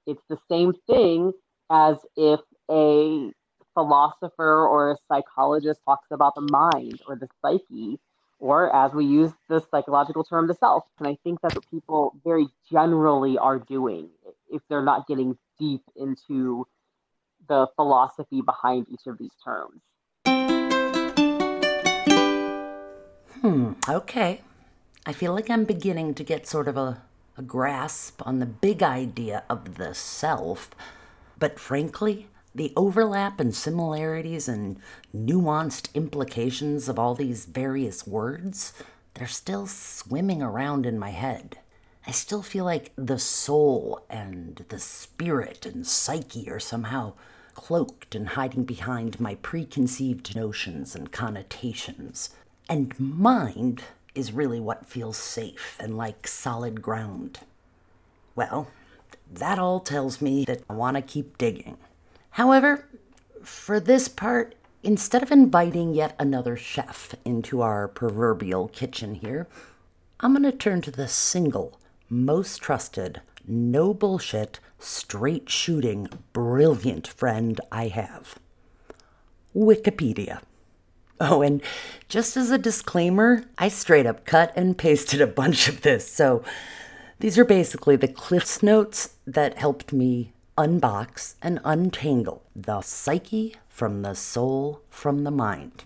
it's 0.06 0.22
the 0.28 0.38
same 0.50 0.74
thing 0.86 1.32
as 1.70 1.96
if 2.16 2.40
a 2.70 3.30
philosopher 3.74 4.66
or 4.66 4.92
a 4.92 4.96
psychologist 5.08 5.80
talks 5.84 6.08
about 6.10 6.34
the 6.34 6.46
mind 6.50 7.00
or 7.06 7.16
the 7.16 7.28
psyche, 7.40 7.98
or 8.40 8.74
as 8.74 8.92
we 8.92 9.05
use 9.05 9.31
the 9.48 9.61
psychological 9.70 10.24
term, 10.24 10.48
the 10.48 10.55
self. 10.55 10.85
And 10.98 11.07
I 11.07 11.16
think 11.22 11.40
that's 11.40 11.55
what 11.55 11.70
people 11.70 12.18
very 12.24 12.48
generally 12.70 13.38
are 13.38 13.59
doing 13.59 14.09
if 14.50 14.62
they're 14.68 14.83
not 14.83 15.07
getting 15.07 15.38
deep 15.59 15.83
into 15.94 16.66
the 17.48 17.68
philosophy 17.76 18.40
behind 18.40 18.87
each 18.88 19.07
of 19.07 19.18
these 19.18 19.31
terms. 19.44 19.81
Hmm, 23.40 23.72
okay. 23.88 24.40
I 25.07 25.12
feel 25.12 25.35
like 25.35 25.48
I'm 25.50 25.64
beginning 25.64 26.14
to 26.14 26.24
get 26.24 26.46
sort 26.46 26.68
of 26.68 26.76
a, 26.76 27.03
a 27.37 27.42
grasp 27.42 28.20
on 28.26 28.38
the 28.38 28.46
big 28.46 28.83
idea 28.83 29.44
of 29.48 29.76
the 29.76 29.94
self, 29.94 30.70
but 31.38 31.59
frankly, 31.59 32.29
the 32.54 32.72
overlap 32.76 33.40
and 33.40 33.54
similarities 33.54 34.48
and 34.48 34.78
nuanced 35.14 35.92
implications 35.94 36.88
of 36.88 36.98
all 36.98 37.14
these 37.14 37.44
various 37.44 38.06
words, 38.06 38.72
they're 39.14 39.26
still 39.26 39.66
swimming 39.66 40.42
around 40.42 40.86
in 40.86 40.98
my 40.98 41.10
head. 41.10 41.58
I 42.06 42.12
still 42.12 42.42
feel 42.42 42.64
like 42.64 42.92
the 42.96 43.18
soul 43.18 44.04
and 44.08 44.64
the 44.68 44.78
spirit 44.78 45.66
and 45.66 45.86
psyche 45.86 46.50
are 46.50 46.58
somehow 46.58 47.12
cloaked 47.54 48.14
and 48.14 48.30
hiding 48.30 48.64
behind 48.64 49.20
my 49.20 49.34
preconceived 49.36 50.34
notions 50.34 50.94
and 50.94 51.12
connotations. 51.12 52.30
And 52.68 52.98
mind 52.98 53.82
is 54.14 54.32
really 54.32 54.60
what 54.60 54.86
feels 54.86 55.16
safe 55.16 55.76
and 55.78 55.96
like 55.96 56.26
solid 56.26 56.82
ground. 56.82 57.40
Well, 58.34 58.68
that 59.30 59.58
all 59.58 59.80
tells 59.80 60.20
me 60.20 60.44
that 60.46 60.62
I 60.68 60.72
want 60.72 60.96
to 60.96 61.02
keep 61.02 61.38
digging. 61.38 61.76
However, 62.30 62.86
for 63.42 63.80
this 63.80 64.08
part, 64.08 64.54
instead 64.82 65.22
of 65.22 65.30
inviting 65.30 65.94
yet 65.94 66.14
another 66.18 66.56
chef 66.56 67.14
into 67.24 67.60
our 67.60 67.88
proverbial 67.88 68.68
kitchen 68.68 69.16
here, 69.16 69.48
I'm 70.20 70.34
going 70.34 70.50
to 70.50 70.56
turn 70.56 70.82
to 70.82 70.90
the 70.90 71.08
single 71.08 71.78
most 72.08 72.60
trusted 72.60 73.20
no 73.46 73.92
bullshit, 73.92 74.60
straight 74.78 75.48
shooting, 75.48 76.08
brilliant 76.32 77.06
friend 77.06 77.60
I 77.72 77.88
have 77.88 78.38
Wikipedia. 79.54 80.42
Oh, 81.20 81.42
and 81.42 81.62
just 82.08 82.36
as 82.36 82.50
a 82.50 82.58
disclaimer, 82.58 83.44
I 83.58 83.68
straight 83.68 84.06
up 84.06 84.24
cut 84.24 84.52
and 84.56 84.78
pasted 84.78 85.20
a 85.20 85.26
bunch 85.26 85.68
of 85.68 85.82
this, 85.82 86.10
so 86.10 86.44
these 87.18 87.38
are 87.38 87.44
basically 87.44 87.96
the 87.96 88.08
Cliffs 88.08 88.62
Notes 88.62 89.16
that 89.26 89.58
helped 89.58 89.92
me 89.92 90.32
unbox 90.56 91.34
and 91.40 91.60
untangle 91.64 92.42
the 92.54 92.80
psyche 92.82 93.56
from 93.68 94.02
the 94.02 94.14
soul 94.14 94.82
from 94.90 95.24
the 95.24 95.30
mind. 95.30 95.84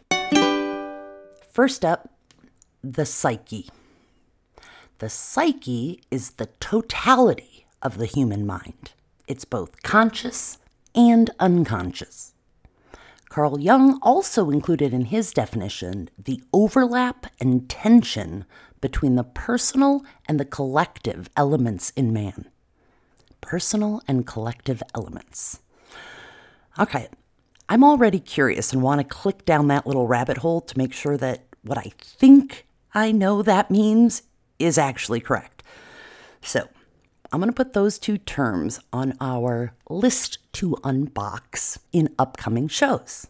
First 1.50 1.85
up, 1.85 2.11
the 2.83 3.07
psyche. 3.07 3.68
The 4.98 5.09
psyche 5.09 6.03
is 6.11 6.31
the 6.31 6.46
totality 6.61 7.66
of 7.83 7.98
the 7.98 8.07
human 8.07 8.46
mind. 8.46 8.92
It's 9.27 9.44
both 9.44 9.83
conscious 9.83 10.59
and 10.94 11.31
unconscious. 11.38 12.35
Carl 13.29 13.59
Jung 13.59 13.98
also 14.03 14.50
included 14.50 14.92
in 14.94 15.07
his 15.07 15.33
definition 15.33 16.09
the 16.16 16.40
overlap 16.53 17.27
and 17.40 17.68
tension 17.68 18.44
between 18.81 19.16
the 19.16 19.24
personal 19.24 20.05
and 20.29 20.38
the 20.38 20.44
collective 20.44 21.29
elements 21.37 21.90
in 21.96 22.12
man. 22.12 22.48
Personal 23.44 24.00
and 24.09 24.26
collective 24.26 24.83
elements. 24.94 25.61
Okay, 26.78 27.09
I'm 27.68 27.85
already 27.85 28.18
curious 28.18 28.72
and 28.72 28.80
want 28.83 29.02
to 29.02 29.04
click 29.04 29.44
down 29.44 29.68
that 29.68 29.87
little 29.87 30.07
rabbit 30.07 30.38
hole 30.38 30.62
to 30.62 30.78
make 30.78 30.94
sure 30.94 31.18
that 31.18 31.44
what 31.62 31.76
I 31.76 31.92
think 32.00 32.66
I 32.94 33.12
know 33.12 33.42
that 33.42 33.70
means 33.70 34.22
is 34.59 34.78
actually 34.78 35.20
correct. 35.20 35.62
So, 36.40 36.70
I'm 37.30 37.38
going 37.38 37.50
to 37.50 37.54
put 37.54 37.74
those 37.74 37.98
two 37.98 38.16
terms 38.16 38.80
on 38.94 39.12
our 39.20 39.74
list 39.90 40.38
to 40.54 40.76
unbox 40.83 41.76
in 41.92 42.14
upcoming 42.18 42.66
shows. 42.66 43.26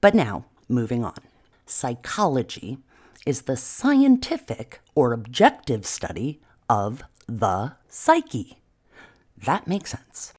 But 0.00 0.14
now, 0.14 0.46
moving 0.70 1.04
on. 1.04 1.18
Psychology 1.66 2.78
is 3.26 3.42
the 3.42 3.58
scientific 3.58 4.80
or 4.94 5.12
objective 5.12 5.84
study 5.84 6.40
of 6.66 7.02
the 7.26 7.72
psyche. 7.90 8.59
That 9.44 9.66
makes 9.66 9.90
sense. 9.90 10.32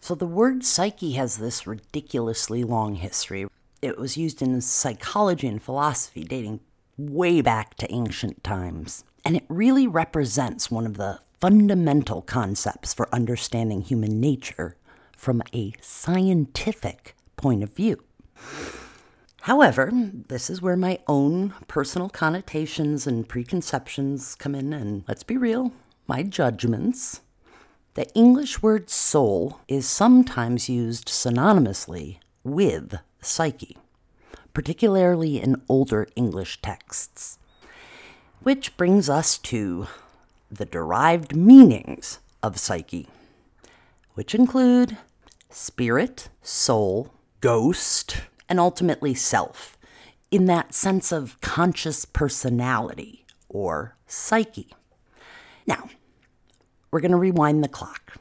So, 0.00 0.14
the 0.14 0.26
word 0.26 0.64
psyche 0.64 1.12
has 1.12 1.38
this 1.38 1.66
ridiculously 1.66 2.62
long 2.62 2.96
history. 2.96 3.46
It 3.80 3.98
was 3.98 4.16
used 4.16 4.42
in 4.42 4.60
psychology 4.60 5.46
and 5.46 5.62
philosophy 5.62 6.24
dating 6.24 6.60
way 6.96 7.40
back 7.40 7.74
to 7.76 7.92
ancient 7.92 8.44
times. 8.44 9.04
And 9.24 9.36
it 9.36 9.44
really 9.48 9.86
represents 9.86 10.70
one 10.70 10.86
of 10.86 10.96
the 10.96 11.20
fundamental 11.40 12.22
concepts 12.22 12.92
for 12.92 13.14
understanding 13.14 13.82
human 13.82 14.20
nature 14.20 14.76
from 15.16 15.42
a 15.54 15.72
scientific 15.80 17.14
point 17.36 17.62
of 17.62 17.74
view. 17.74 18.02
However, 19.42 19.90
this 19.92 20.48
is 20.48 20.62
where 20.62 20.76
my 20.76 21.00
own 21.06 21.54
personal 21.68 22.08
connotations 22.08 23.06
and 23.06 23.28
preconceptions 23.28 24.34
come 24.34 24.54
in, 24.54 24.72
and 24.72 25.04
let's 25.06 25.22
be 25.22 25.36
real, 25.36 25.72
my 26.06 26.22
judgments. 26.22 27.20
The 27.94 28.12
English 28.12 28.60
word 28.60 28.90
soul 28.90 29.60
is 29.68 29.88
sometimes 29.88 30.68
used 30.68 31.06
synonymously 31.06 32.18
with 32.42 32.96
psyche, 33.20 33.78
particularly 34.52 35.40
in 35.40 35.62
older 35.68 36.08
English 36.16 36.60
texts. 36.60 37.38
Which 38.42 38.76
brings 38.76 39.08
us 39.08 39.38
to 39.38 39.86
the 40.50 40.64
derived 40.64 41.36
meanings 41.36 42.18
of 42.42 42.58
psyche, 42.58 43.06
which 44.14 44.34
include 44.34 44.96
spirit, 45.48 46.30
soul, 46.42 47.14
ghost, 47.40 48.22
and 48.48 48.58
ultimately 48.58 49.14
self, 49.14 49.78
in 50.32 50.46
that 50.46 50.74
sense 50.74 51.12
of 51.12 51.40
conscious 51.40 52.04
personality 52.04 53.24
or 53.48 53.94
psyche. 54.08 54.74
Now, 55.64 55.90
we're 56.94 57.00
going 57.00 57.10
to 57.10 57.16
rewind 57.16 57.64
the 57.64 57.68
clock. 57.68 58.18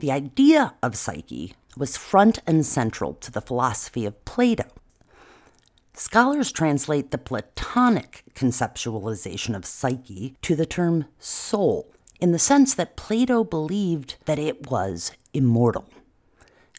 The 0.00 0.10
idea 0.10 0.74
of 0.82 0.96
psyche 0.96 1.54
was 1.76 1.96
front 1.96 2.40
and 2.44 2.66
central 2.66 3.14
to 3.14 3.30
the 3.30 3.40
philosophy 3.40 4.04
of 4.04 4.24
Plato. 4.24 4.64
Scholars 5.94 6.50
translate 6.50 7.12
the 7.12 7.16
Platonic 7.16 8.24
conceptualization 8.34 9.54
of 9.54 9.64
psyche 9.64 10.34
to 10.42 10.56
the 10.56 10.66
term 10.66 11.04
soul, 11.20 11.94
in 12.20 12.32
the 12.32 12.40
sense 12.40 12.74
that 12.74 12.96
Plato 12.96 13.44
believed 13.44 14.16
that 14.24 14.40
it 14.40 14.68
was 14.68 15.12
immortal. 15.32 15.88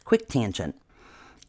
Quick 0.04 0.28
tangent. 0.28 0.76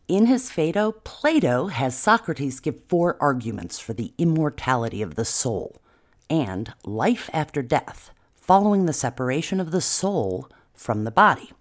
In 0.06 0.26
his 0.26 0.52
Phaedo, 0.52 0.92
Plato 1.02 1.66
has 1.66 1.98
Socrates 1.98 2.60
give 2.60 2.80
four 2.88 3.16
arguments 3.20 3.80
for 3.80 3.92
the 3.92 4.12
immortality 4.18 5.02
of 5.02 5.16
the 5.16 5.24
soul 5.24 5.82
and 6.30 6.72
life 6.84 7.28
after 7.32 7.60
death, 7.60 8.12
following 8.52 8.84
the 8.84 8.92
separation 8.92 9.60
of 9.60 9.70
the 9.70 9.80
soul 9.80 10.46
from 10.74 11.04
the 11.04 11.10
body. 11.10 11.52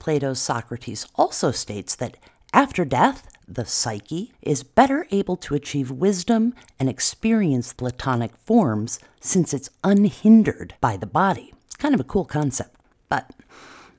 Plato's 0.00 0.40
Socrates 0.40 1.06
also 1.14 1.52
states 1.52 1.94
that 1.94 2.16
after 2.52 2.84
death, 2.84 3.28
the 3.46 3.64
psyche 3.64 4.32
is 4.42 4.64
better 4.64 5.06
able 5.12 5.36
to 5.36 5.54
achieve 5.54 5.92
wisdom 5.92 6.54
and 6.80 6.88
experience 6.88 7.72
Platonic 7.72 8.36
forms 8.36 8.98
since 9.20 9.54
it's 9.54 9.70
unhindered 9.84 10.74
by 10.80 10.96
the 10.96 11.06
body. 11.06 11.54
It's 11.66 11.76
kind 11.76 11.94
of 11.94 12.00
a 12.00 12.10
cool 12.12 12.24
concept. 12.24 12.74
But 13.08 13.30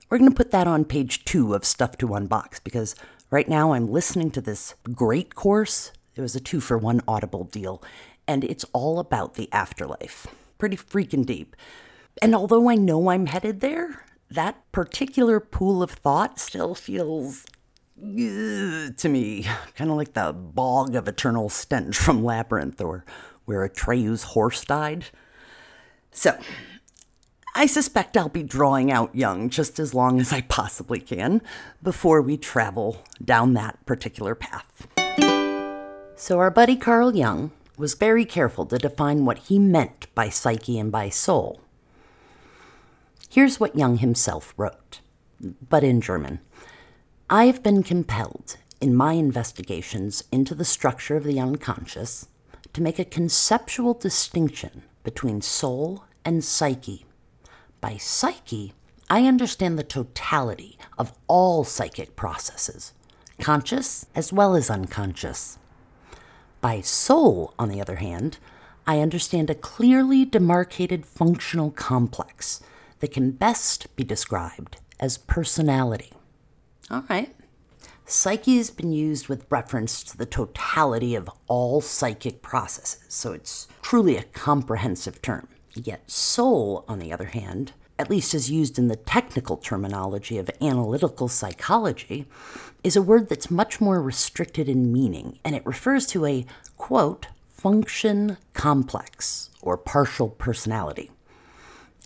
we're 0.09 0.17
going 0.17 0.29
to 0.29 0.35
put 0.35 0.51
that 0.51 0.67
on 0.67 0.83
page 0.83 1.23
two 1.23 1.53
of 1.53 1.63
Stuff 1.63 1.95
to 1.99 2.09
Unbox 2.09 2.61
because 2.61 2.95
right 3.31 3.47
now 3.47 3.71
I'm 3.71 3.87
listening 3.87 4.29
to 4.31 4.41
this 4.41 4.75
great 4.91 5.35
course. 5.35 5.93
It 6.17 6.21
was 6.21 6.35
a 6.35 6.41
two 6.41 6.59
for 6.59 6.77
one 6.77 6.99
Audible 7.07 7.45
deal, 7.45 7.81
and 8.27 8.43
it's 8.43 8.65
all 8.73 8.99
about 8.99 9.35
the 9.35 9.47
afterlife. 9.53 10.27
Pretty 10.57 10.75
freaking 10.75 11.25
deep. 11.25 11.55
And 12.21 12.36
although 12.36 12.69
I 12.69 12.76
know 12.76 13.10
I'm 13.10 13.26
headed 13.26 13.60
there, 13.60 14.06
that 14.30 14.71
particular 14.71 15.39
pool 15.39 15.84
of 15.84 15.91
thought 15.91 16.39
still 16.39 16.76
feels 16.76 17.45
to 17.95 19.10
me 19.10 19.43
kind 19.76 19.89
of 19.89 19.97
like 19.97 20.13
the 20.13 20.34
bog 20.34 20.95
of 20.95 21.08
eternal 21.08 21.47
stench 21.49 21.97
from 21.97 22.23
Labyrinth 22.23 22.82
or 22.82 23.06
where 23.45 23.67
Atreyu's 23.67 24.23
horse 24.23 24.65
died. 24.65 25.06
So, 26.12 26.38
I 27.56 27.65
suspect 27.67 28.17
I'll 28.17 28.30
be 28.30 28.43
drawing 28.43 28.91
out 28.91 29.15
Jung 29.15 29.49
just 29.49 29.80
as 29.80 29.93
long 29.93 30.19
as 30.19 30.34
I 30.34 30.41
possibly 30.41 30.99
can 30.99 31.41
before 31.82 32.21
we 32.21 32.36
travel 32.38 33.04
down 33.23 33.54
that 33.54 33.86
particular 33.86 34.34
path. 34.36 34.88
So, 36.15 36.39
our 36.39 36.52
buddy 36.52 36.76
Carl 36.76 37.15
Jung 37.15 37.52
was 37.78 37.95
very 37.95 38.26
careful 38.26 38.65
to 38.67 38.78
define 38.78 39.26
what 39.26 39.39
he 39.39 39.60
meant 39.60 40.08
by 40.15 40.30
psyche 40.30 40.80
and 40.80 40.91
by 40.91 41.10
soul. 41.10 41.62
Here's 43.33 43.59
what 43.59 43.75
Jung 43.75 43.97
himself 43.97 44.53
wrote, 44.57 44.99
but 45.67 45.83
in 45.83 46.01
German. 46.01 46.39
I 47.31 47.45
have 47.45 47.63
been 47.63 47.81
compelled, 47.81 48.57
in 48.79 48.93
my 48.93 49.13
investigations 49.13 50.23
into 50.31 50.53
the 50.53 50.63
structure 50.63 51.15
of 51.17 51.23
the 51.23 51.39
unconscious, 51.39 52.27
to 52.73 52.81
make 52.83 52.99
a 52.99 53.03
conceptual 53.03 53.95
distinction 53.95 54.83
between 55.03 55.41
soul 55.41 56.03
and 56.23 56.43
psyche. 56.43 57.07
By 57.81 57.97
psyche, 57.97 58.73
I 59.09 59.25
understand 59.25 59.79
the 59.79 59.83
totality 59.83 60.77
of 60.99 61.11
all 61.27 61.63
psychic 61.63 62.15
processes, 62.15 62.93
conscious 63.39 64.05
as 64.13 64.31
well 64.31 64.55
as 64.55 64.69
unconscious. 64.69 65.57
By 66.61 66.81
soul, 66.81 67.55
on 67.57 67.69
the 67.69 67.81
other 67.81 67.95
hand, 67.95 68.37
I 68.85 68.99
understand 68.99 69.49
a 69.49 69.55
clearly 69.55 70.23
demarcated 70.23 71.03
functional 71.03 71.71
complex 71.71 72.61
that 73.03 73.11
can 73.11 73.31
best 73.31 73.93
be 73.97 74.03
described 74.05 74.77
as 74.97 75.17
personality. 75.17 76.13
All 76.89 77.03
right. 77.09 77.35
Psyche 78.05 78.55
has 78.55 78.69
been 78.69 78.93
used 78.93 79.27
with 79.27 79.45
reference 79.49 80.03
to 80.05 80.15
the 80.15 80.25
totality 80.25 81.13
of 81.13 81.29
all 81.47 81.81
psychic 81.81 82.41
processes, 82.41 83.03
so 83.09 83.33
it's 83.33 83.67
truly 83.81 84.15
a 84.15 84.23
comprehensive 84.23 85.21
term. 85.21 85.49
Yet, 85.73 86.09
soul, 86.09 86.85
on 86.87 86.99
the 86.99 87.11
other 87.11 87.25
hand, 87.25 87.73
at 87.99 88.09
least 88.09 88.33
as 88.33 88.49
used 88.49 88.79
in 88.79 88.87
the 88.87 88.95
technical 88.95 89.57
terminology 89.57 90.37
of 90.37 90.49
analytical 90.61 91.27
psychology, 91.27 92.25
is 92.85 92.95
a 92.95 93.01
word 93.01 93.27
that's 93.27 93.51
much 93.51 93.81
more 93.81 94.01
restricted 94.01 94.69
in 94.69 94.93
meaning, 94.93 95.39
and 95.43 95.57
it 95.57 95.65
refers 95.65 96.07
to 96.07 96.25
a, 96.25 96.45
quote, 96.77 97.27
function 97.49 98.37
complex 98.53 99.49
or 99.61 99.75
partial 99.75 100.29
personality 100.29 101.11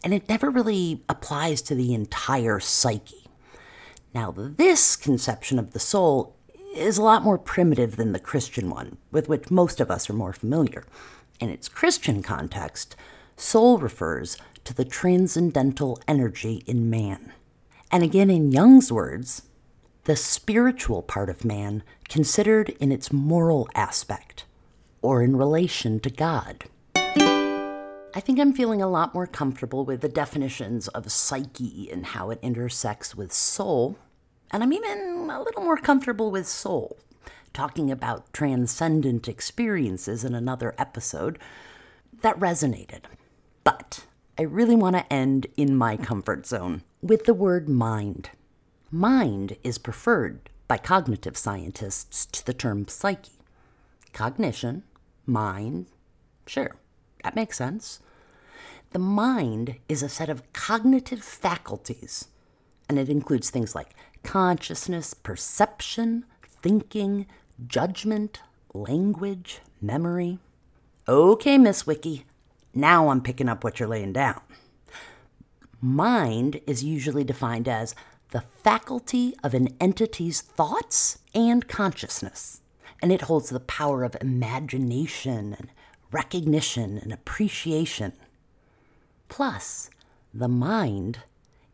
and 0.03 0.13
it 0.13 0.29
never 0.29 0.49
really 0.49 1.03
applies 1.09 1.61
to 1.63 1.75
the 1.75 1.93
entire 1.93 2.59
psyche. 2.59 3.27
Now, 4.13 4.31
this 4.35 4.95
conception 4.95 5.59
of 5.59 5.73
the 5.73 5.79
soul 5.79 6.35
is 6.75 6.97
a 6.97 7.03
lot 7.03 7.23
more 7.23 7.37
primitive 7.37 7.95
than 7.95 8.11
the 8.11 8.19
Christian 8.19 8.69
one, 8.69 8.97
with 9.11 9.27
which 9.27 9.51
most 9.51 9.79
of 9.79 9.89
us 9.91 10.09
are 10.09 10.13
more 10.13 10.33
familiar. 10.33 10.85
In 11.39 11.49
its 11.49 11.67
Christian 11.67 12.23
context, 12.23 12.95
soul 13.35 13.77
refers 13.77 14.37
to 14.63 14.73
the 14.73 14.85
transcendental 14.85 15.99
energy 16.07 16.63
in 16.67 16.89
man. 16.89 17.33
And 17.91 18.03
again, 18.03 18.29
in 18.29 18.51
Jung's 18.51 18.91
words, 18.91 19.43
the 20.03 20.15
spiritual 20.15 21.01
part 21.01 21.29
of 21.29 21.45
man 21.45 21.83
considered 22.09 22.69
in 22.79 22.91
its 22.91 23.11
moral 23.11 23.67
aspect 23.75 24.45
or 25.01 25.21
in 25.21 25.35
relation 25.35 25.99
to 26.01 26.09
God. 26.09 26.65
I 28.13 28.19
think 28.19 28.39
I'm 28.39 28.53
feeling 28.53 28.81
a 28.81 28.87
lot 28.87 29.13
more 29.13 29.27
comfortable 29.27 29.85
with 29.85 30.01
the 30.01 30.09
definitions 30.09 30.87
of 30.89 31.11
psyche 31.11 31.89
and 31.91 32.05
how 32.05 32.31
it 32.31 32.39
intersects 32.41 33.15
with 33.15 33.33
soul. 33.33 33.97
And 34.51 34.63
I'm 34.63 34.73
even 34.73 35.29
a 35.29 35.41
little 35.41 35.61
more 35.61 35.77
comfortable 35.77 36.31
with 36.31 36.47
soul. 36.47 36.97
Talking 37.53 37.91
about 37.91 38.31
transcendent 38.33 39.27
experiences 39.27 40.23
in 40.23 40.33
another 40.33 40.73
episode, 40.77 41.37
that 42.21 42.39
resonated. 42.39 43.01
But 43.63 44.05
I 44.37 44.43
really 44.43 44.75
want 44.75 44.95
to 44.95 45.13
end 45.13 45.47
in 45.57 45.75
my 45.75 45.97
comfort 45.97 46.47
zone 46.47 46.83
with 47.01 47.25
the 47.25 47.33
word 47.33 47.67
mind. 47.67 48.29
Mind 48.89 49.57
is 49.63 49.77
preferred 49.77 50.49
by 50.67 50.77
cognitive 50.77 51.37
scientists 51.37 52.25
to 52.27 52.45
the 52.45 52.53
term 52.53 52.87
psyche. 52.87 53.31
Cognition, 54.13 54.83
mind, 55.25 55.87
sure, 56.45 56.75
that 57.27 57.35
makes 57.35 57.57
sense. 57.57 57.99
The 58.91 58.99
mind 58.99 59.75
is 59.89 60.01
a 60.01 60.07
set 60.07 60.29
of 60.29 60.53
cognitive 60.53 61.21
faculties, 61.21 62.29
and 62.87 62.97
it 62.97 63.09
includes 63.09 63.49
things 63.49 63.75
like 63.75 63.93
consciousness, 64.23 65.13
perception, 65.13 66.23
thinking, 66.41 67.27
judgment, 67.67 68.39
language, 68.73 69.59
memory. 69.81 70.39
Okay, 71.05 71.57
Miss 71.57 71.85
Wiki, 71.85 72.23
now 72.73 73.09
I'm 73.09 73.19
picking 73.19 73.49
up 73.49 73.61
what 73.61 73.77
you're 73.77 73.89
laying 73.89 74.13
down. 74.13 74.39
Mind 75.81 76.61
is 76.65 76.81
usually 76.81 77.25
defined 77.25 77.67
as 77.67 77.93
the 78.29 78.45
faculty 78.63 79.35
of 79.43 79.53
an 79.53 79.75
entity's 79.81 80.39
thoughts 80.39 81.17
and 81.35 81.67
consciousness, 81.67 82.61
and 83.01 83.11
it 83.11 83.23
holds 83.23 83.49
the 83.49 83.59
power 83.59 84.05
of 84.05 84.15
imagination 84.21 85.57
and 85.59 85.69
recognition 86.11 86.97
and 86.97 87.11
appreciation. 87.11 88.13
Plus, 89.29 89.89
the 90.33 90.47
mind 90.47 91.19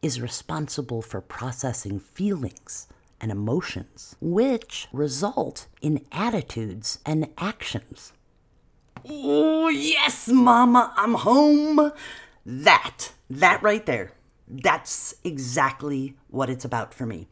is 0.02 0.22
responsible 0.22 1.02
for 1.02 1.22
processing 1.22 2.00
feelings 2.00 2.88
and 3.22 3.32
emotions, 3.32 4.16
which 4.20 4.88
result 4.92 5.68
in 5.82 6.06
attitudes 6.12 7.00
and 7.06 7.30
actions. 7.38 8.12
Oh, 9.08 9.70
yes, 9.70 10.28
Mama, 10.28 10.94
I'm 10.98 11.14
home. 11.14 11.92
That, 12.46 13.14
that 13.30 13.64
right 13.64 13.86
there, 13.86 14.12
that's 14.48 15.16
exactly 15.24 16.16
what 16.30 16.50
it's 16.50 16.66
about 16.66 16.94
for 16.94 17.06
me. 17.06 17.28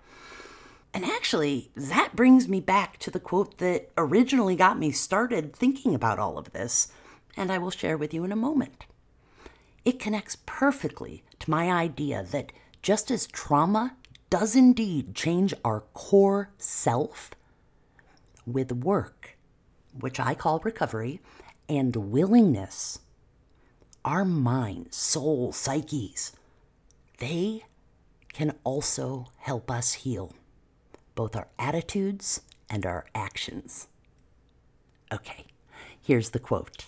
And 0.94 1.06
actually, 1.06 1.72
that 1.76 2.16
brings 2.16 2.48
me 2.48 2.60
back 2.60 2.98
to 3.00 3.12
the 3.12 3.20
quote 3.20 3.58
that 3.60 3.90
originally 3.98 4.56
got 4.56 4.78
me 4.78 4.92
started 4.92 5.56
thinking 5.56 5.96
about 5.96 6.20
all 6.20 6.38
of 6.38 6.52
this, 6.52 6.90
and 7.38 7.52
I 7.52 7.58
will 7.58 7.72
share 7.72 7.98
with 7.98 8.14
you 8.14 8.26
in 8.26 8.32
a 8.32 8.36
moment. 8.36 8.86
It 9.86 10.00
connects 10.00 10.38
perfectly 10.46 11.24
to 11.40 11.50
my 11.50 11.72
idea 11.72 12.24
that 12.32 12.52
just 12.82 13.10
as 13.10 13.26
trauma 13.28 13.96
does 14.30 14.56
indeed 14.56 15.16
change 15.16 15.54
our 15.64 15.82
core 15.94 16.52
self, 16.58 17.32
with 18.46 18.72
work, 18.72 19.38
which 19.98 20.20
I 20.20 20.34
call 20.34 20.60
recovery, 20.60 21.22
and 21.70 21.96
willingness, 21.96 23.00
our 24.04 24.26
mind, 24.26 24.94
soul, 24.94 25.52
psyches, 25.52 26.34
they 27.20 27.64
can 28.34 28.56
also 28.64 29.28
help 29.38 29.70
us 29.70 29.94
heal 29.94 30.34
both 31.16 31.36
our 31.36 31.48
attitudes 31.60 32.42
and 32.70 32.86
our 32.86 33.06
actions. 33.14 33.88
Okay, 35.12 35.46
here's 36.02 36.30
the 36.30 36.40
quote. 36.40 36.86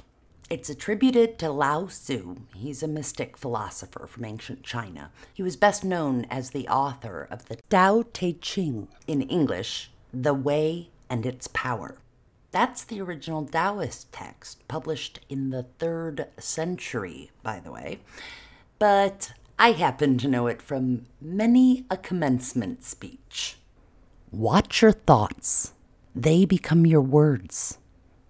It's 0.50 0.70
attributed 0.70 1.40
to 1.40 1.50
Lao 1.50 1.88
Tzu. 1.88 2.36
He's 2.56 2.84
a 2.84 2.88
mystic 2.88 3.38
philosopher 3.38 4.06
from 4.08 4.26
ancient 4.26 4.64
China. 4.64 5.10
He 5.34 5.42
was 5.42 5.56
best 5.56 5.84
known 5.84 6.26
as 6.30 6.52
the 6.52 6.68
author 6.68 7.28
of 7.32 7.46
the 7.46 7.58
Tao 7.70 8.04
Te 8.14 8.34
Ching, 8.34 8.88
in 9.08 9.22
English, 9.24 9.92
The 10.14 10.34
Way 10.34 10.90
and 11.10 11.26
Its 11.26 11.48
Power. 11.48 11.98
That's 12.52 12.84
the 12.84 13.02
original 13.02 13.46
Taoist 13.46 14.12
text, 14.12 14.68
published 14.68 15.22
in 15.28 15.50
the 15.50 15.64
third 15.80 16.28
century, 16.38 17.32
by 17.42 17.60
the 17.60 17.72
way. 17.72 18.02
But 18.78 19.34
I 19.58 19.72
happen 19.72 20.18
to 20.20 20.28
know 20.28 20.46
it 20.48 20.62
from 20.62 21.08
many 21.20 21.86
a 21.90 21.98
commencement 21.98 22.84
speech. 22.84 23.58
Watch 24.34 24.82
your 24.82 24.94
thoughts, 24.94 25.74
they 26.16 26.44
become 26.46 26.88
your 26.88 27.02
words. 27.02 27.78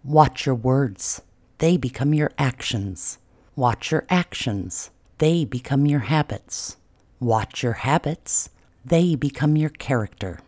Watch 0.03 0.45
your 0.45 0.55
words 0.55 1.21
they 1.59 1.77
become 1.77 2.13
your 2.13 2.29
actions. 2.37 3.19
Watch 3.55 3.89
your 3.89 4.05
actions, 4.09 4.91
they 5.19 5.45
become 5.45 5.85
your 5.85 6.01
habits. 6.01 6.75
Watch 7.21 7.63
your 7.63 7.71
habits, 7.87 8.49
they 8.83 9.15
become 9.15 9.55
your 9.55 9.69
character. 9.69 10.41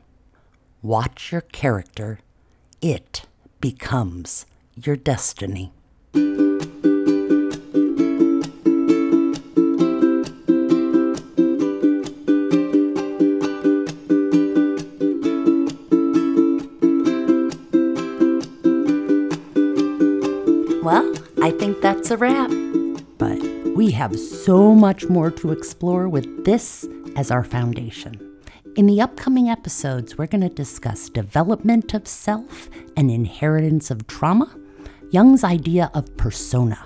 Watch 0.81 1.31
your 1.31 1.39
character, 1.39 2.19
it 2.81 3.21
becomes 3.61 4.45
your 4.75 4.97
destiny. 4.97 5.71
I 21.45 21.51
think 21.51 21.79
that's 21.79 22.09
a 22.09 22.17
wrap. 22.17 22.49
But 23.19 23.39
we 23.75 23.91
have 23.91 24.19
so 24.19 24.73
much 24.73 25.07
more 25.09 25.29
to 25.29 25.51
explore 25.51 26.09
with 26.09 26.43
this 26.43 26.87
as 27.15 27.29
our 27.29 27.43
foundation. 27.43 28.19
In 28.75 28.87
the 28.87 28.99
upcoming 28.99 29.47
episodes, 29.47 30.17
we're 30.17 30.25
going 30.25 30.41
to 30.41 30.49
discuss 30.49 31.07
development 31.07 31.93
of 31.93 32.07
self 32.07 32.67
and 32.97 33.11
inheritance 33.11 33.91
of 33.91 34.07
trauma, 34.07 34.57
Jung's 35.11 35.43
idea 35.43 35.91
of 35.93 36.17
persona, 36.17 36.79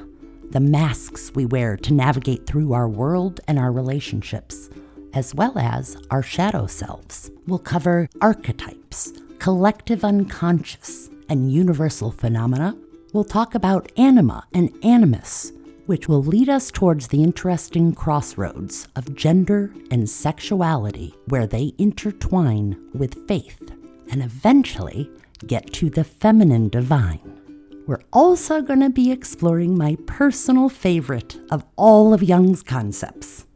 the 0.50 0.60
masks 0.60 1.32
we 1.34 1.46
wear 1.46 1.78
to 1.78 1.94
navigate 1.94 2.46
through 2.46 2.74
our 2.74 2.90
world 2.90 3.40
and 3.48 3.58
our 3.58 3.72
relationships, 3.72 4.70
as 5.14 5.34
well 5.34 5.58
as 5.58 5.96
our 6.12 6.22
shadow 6.22 6.68
selves. 6.68 7.32
We'll 7.48 7.60
cover 7.60 8.10
archetypes, 8.20 9.14
collective 9.40 10.04
unconscious, 10.04 11.10
and 11.30 11.50
universal 11.50 12.12
phenomena. 12.12 12.76
We'll 13.12 13.24
talk 13.24 13.56
about 13.56 13.92
anima 13.98 14.46
and 14.54 14.72
animus, 14.84 15.52
which 15.88 16.08
will 16.08 16.22
lead 16.22 16.48
us 16.48 16.70
towards 16.70 17.08
the 17.08 17.24
interesting 17.24 17.92
crossroads 17.92 18.88
of 18.96 19.16
gender 19.16 19.74
and 19.90 20.08
sexuality, 20.08 21.16
where 21.26 21.48
they 21.48 21.74
intertwine 21.80 22.78
with 22.94 23.28
faith, 23.28 23.72
and 24.12 24.22
eventually 24.22 25.10
get 25.48 25.74
to 25.74 25.90
the 25.90 26.04
feminine 26.04 26.70
divine. 26.70 27.42
We're 27.88 28.04
also 28.14 28.62
going 28.62 28.82
to 28.82 28.92
be 28.92 29.12
exploring 29.12 29.76
my 29.76 29.98
personal 30.06 30.70
favorite 30.70 31.36
of 31.50 31.66
all 31.78 32.14
of 32.14 32.22
Jung's 32.22 32.62
concepts, 32.62 33.48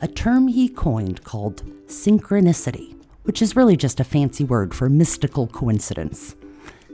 a 0.00 0.06
term 0.06 0.46
he 0.46 0.68
coined 0.68 1.24
called 1.24 1.64
synchronicity, 1.86 2.94
which 3.24 3.42
is 3.42 3.56
really 3.56 3.76
just 3.76 3.98
a 3.98 4.04
fancy 4.04 4.44
word 4.44 4.72
for 4.72 4.88
mystical 4.88 5.48
coincidence. 5.48 6.36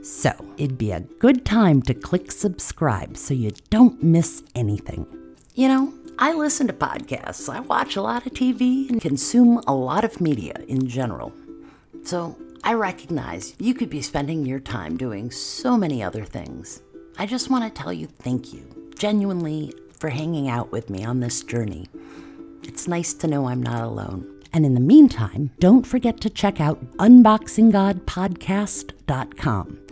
So, 0.03 0.31
it'd 0.57 0.77
be 0.77 0.91
a 0.91 1.01
good 1.01 1.45
time 1.45 1.81
to 1.83 1.93
click 1.93 2.31
subscribe 2.31 3.17
so 3.17 3.33
you 3.33 3.51
don't 3.69 4.01
miss 4.01 4.43
anything. 4.55 5.05
You 5.53 5.67
know, 5.67 5.93
I 6.19 6.33
listen 6.33 6.67
to 6.67 6.73
podcasts, 6.73 7.53
I 7.53 7.59
watch 7.59 7.95
a 7.95 8.01
lot 8.01 8.25
of 8.25 8.33
TV, 8.33 8.89
and 8.89 9.01
consume 9.01 9.61
a 9.67 9.73
lot 9.73 10.03
of 10.03 10.21
media 10.21 10.53
in 10.67 10.87
general. 10.87 11.33
So, 12.03 12.37
I 12.63 12.73
recognize 12.73 13.55
you 13.59 13.73
could 13.73 13.89
be 13.89 14.01
spending 14.01 14.45
your 14.45 14.59
time 14.59 14.97
doing 14.97 15.31
so 15.31 15.77
many 15.77 16.03
other 16.03 16.25
things. 16.25 16.81
I 17.17 17.25
just 17.25 17.49
want 17.49 17.63
to 17.63 17.81
tell 17.81 17.93
you 17.93 18.07
thank 18.07 18.53
you, 18.53 18.91
genuinely, 18.97 19.73
for 19.99 20.09
hanging 20.09 20.49
out 20.49 20.71
with 20.71 20.89
me 20.89 21.03
on 21.03 21.19
this 21.19 21.43
journey. 21.43 21.87
It's 22.63 22.87
nice 22.87 23.13
to 23.15 23.27
know 23.27 23.47
I'm 23.47 23.63
not 23.63 23.83
alone. 23.83 24.33
And 24.53 24.65
in 24.65 24.73
the 24.73 24.79
meantime, 24.79 25.51
don't 25.59 25.85
forget 25.85 26.19
to 26.21 26.29
check 26.29 26.59
out 26.59 26.83
unboxinggodpodcast.com. 26.97 29.86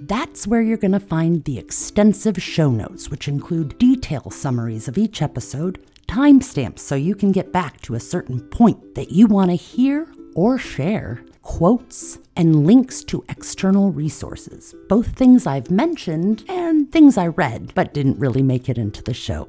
That's 0.00 0.46
where 0.46 0.62
you're 0.62 0.76
going 0.76 0.92
to 0.92 1.00
find 1.00 1.44
the 1.44 1.58
extensive 1.58 2.40
show 2.40 2.70
notes, 2.70 3.10
which 3.10 3.26
include 3.26 3.78
detail 3.78 4.30
summaries 4.30 4.86
of 4.86 4.96
each 4.96 5.20
episode, 5.20 5.84
timestamps 6.06 6.78
so 6.78 6.94
you 6.94 7.14
can 7.14 7.32
get 7.32 7.52
back 7.52 7.80
to 7.82 7.94
a 7.94 8.00
certain 8.00 8.40
point 8.40 8.94
that 8.94 9.10
you 9.10 9.26
want 9.26 9.50
to 9.50 9.56
hear 9.56 10.06
or 10.34 10.56
share, 10.56 11.20
quotes, 11.42 12.18
and 12.36 12.64
links 12.64 13.02
to 13.04 13.24
external 13.28 13.90
resources, 13.90 14.74
both 14.88 15.08
things 15.08 15.46
I've 15.46 15.70
mentioned 15.70 16.44
and 16.48 16.90
things 16.92 17.18
I 17.18 17.26
read 17.26 17.72
but 17.74 17.92
didn't 17.92 18.20
really 18.20 18.42
make 18.42 18.68
it 18.68 18.78
into 18.78 19.02
the 19.02 19.14
show. 19.14 19.48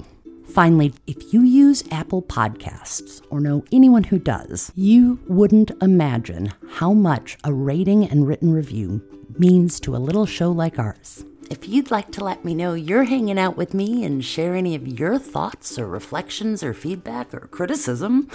Finally, 0.52 0.92
if 1.06 1.32
you 1.32 1.42
use 1.42 1.84
Apple 1.92 2.22
Podcasts 2.22 3.22
or 3.30 3.40
know 3.40 3.64
anyone 3.70 4.02
who 4.02 4.18
does, 4.18 4.72
you 4.74 5.20
wouldn't 5.28 5.70
imagine 5.80 6.52
how 6.72 6.92
much 6.92 7.38
a 7.44 7.52
rating 7.52 8.04
and 8.04 8.26
written 8.26 8.52
review 8.52 9.00
means 9.38 9.78
to 9.78 9.94
a 9.94 9.98
little 9.98 10.26
show 10.26 10.50
like 10.50 10.76
ours. 10.76 11.24
If 11.50 11.68
you'd 11.68 11.92
like 11.92 12.10
to 12.12 12.24
let 12.24 12.44
me 12.44 12.56
know 12.56 12.74
you're 12.74 13.04
hanging 13.04 13.38
out 13.38 13.56
with 13.56 13.74
me 13.74 14.04
and 14.04 14.24
share 14.24 14.56
any 14.56 14.74
of 14.74 14.88
your 14.88 15.20
thoughts 15.20 15.78
or 15.78 15.86
reflections 15.86 16.64
or 16.64 16.74
feedback 16.74 17.32
or 17.32 17.46
criticism, 17.46 18.28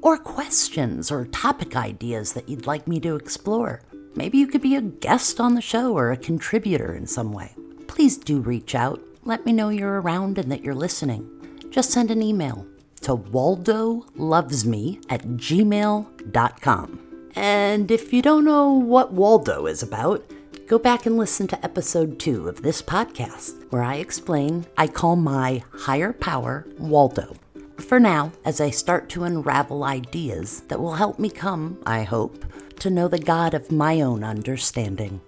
or 0.00 0.16
questions 0.16 1.10
or 1.10 1.26
topic 1.26 1.76
ideas 1.76 2.32
that 2.32 2.48
you'd 2.48 2.66
like 2.66 2.88
me 2.88 3.00
to 3.00 3.16
explore, 3.16 3.82
maybe 4.14 4.38
you 4.38 4.46
could 4.46 4.62
be 4.62 4.76
a 4.76 4.82
guest 4.82 5.40
on 5.40 5.54
the 5.54 5.60
show 5.60 5.92
or 5.92 6.10
a 6.10 6.16
contributor 6.16 6.94
in 6.94 7.06
some 7.06 7.32
way. 7.32 7.54
Please 7.86 8.16
do 8.16 8.40
reach 8.40 8.74
out. 8.74 9.02
Let 9.26 9.46
me 9.46 9.52
know 9.52 9.70
you're 9.70 10.02
around 10.02 10.36
and 10.36 10.52
that 10.52 10.62
you're 10.62 10.74
listening. 10.74 11.30
Just 11.74 11.90
send 11.90 12.12
an 12.12 12.22
email 12.22 12.64
to 13.00 13.16
waldolovesme 13.16 15.04
at 15.10 15.22
gmail.com. 15.24 17.00
And 17.34 17.90
if 17.90 18.12
you 18.12 18.22
don't 18.22 18.44
know 18.44 18.70
what 18.70 19.12
Waldo 19.12 19.66
is 19.66 19.82
about, 19.82 20.24
go 20.68 20.78
back 20.78 21.04
and 21.04 21.18
listen 21.18 21.48
to 21.48 21.64
episode 21.64 22.20
two 22.20 22.48
of 22.48 22.62
this 22.62 22.80
podcast, 22.80 23.68
where 23.72 23.82
I 23.82 23.96
explain 23.96 24.66
I 24.78 24.86
call 24.86 25.16
my 25.16 25.64
higher 25.72 26.12
power 26.12 26.64
Waldo. 26.78 27.34
For 27.78 27.98
now, 27.98 28.30
as 28.44 28.60
I 28.60 28.70
start 28.70 29.08
to 29.08 29.24
unravel 29.24 29.82
ideas 29.82 30.60
that 30.68 30.78
will 30.78 30.94
help 30.94 31.18
me 31.18 31.28
come, 31.28 31.82
I 31.84 32.04
hope, 32.04 32.44
to 32.78 32.88
know 32.88 33.08
the 33.08 33.18
God 33.18 33.52
of 33.52 33.72
my 33.72 34.00
own 34.00 34.22
understanding. 34.22 35.20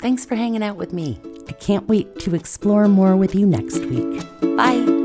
Thanks 0.00 0.26
for 0.26 0.34
hanging 0.34 0.62
out 0.62 0.76
with 0.76 0.92
me. 0.92 1.18
I 1.48 1.52
can't 1.52 1.88
wait 1.88 2.18
to 2.18 2.34
explore 2.34 2.88
more 2.88 3.16
with 3.16 3.34
you 3.34 3.46
next 3.46 3.78
week. 3.86 4.22
Bye. 4.54 4.98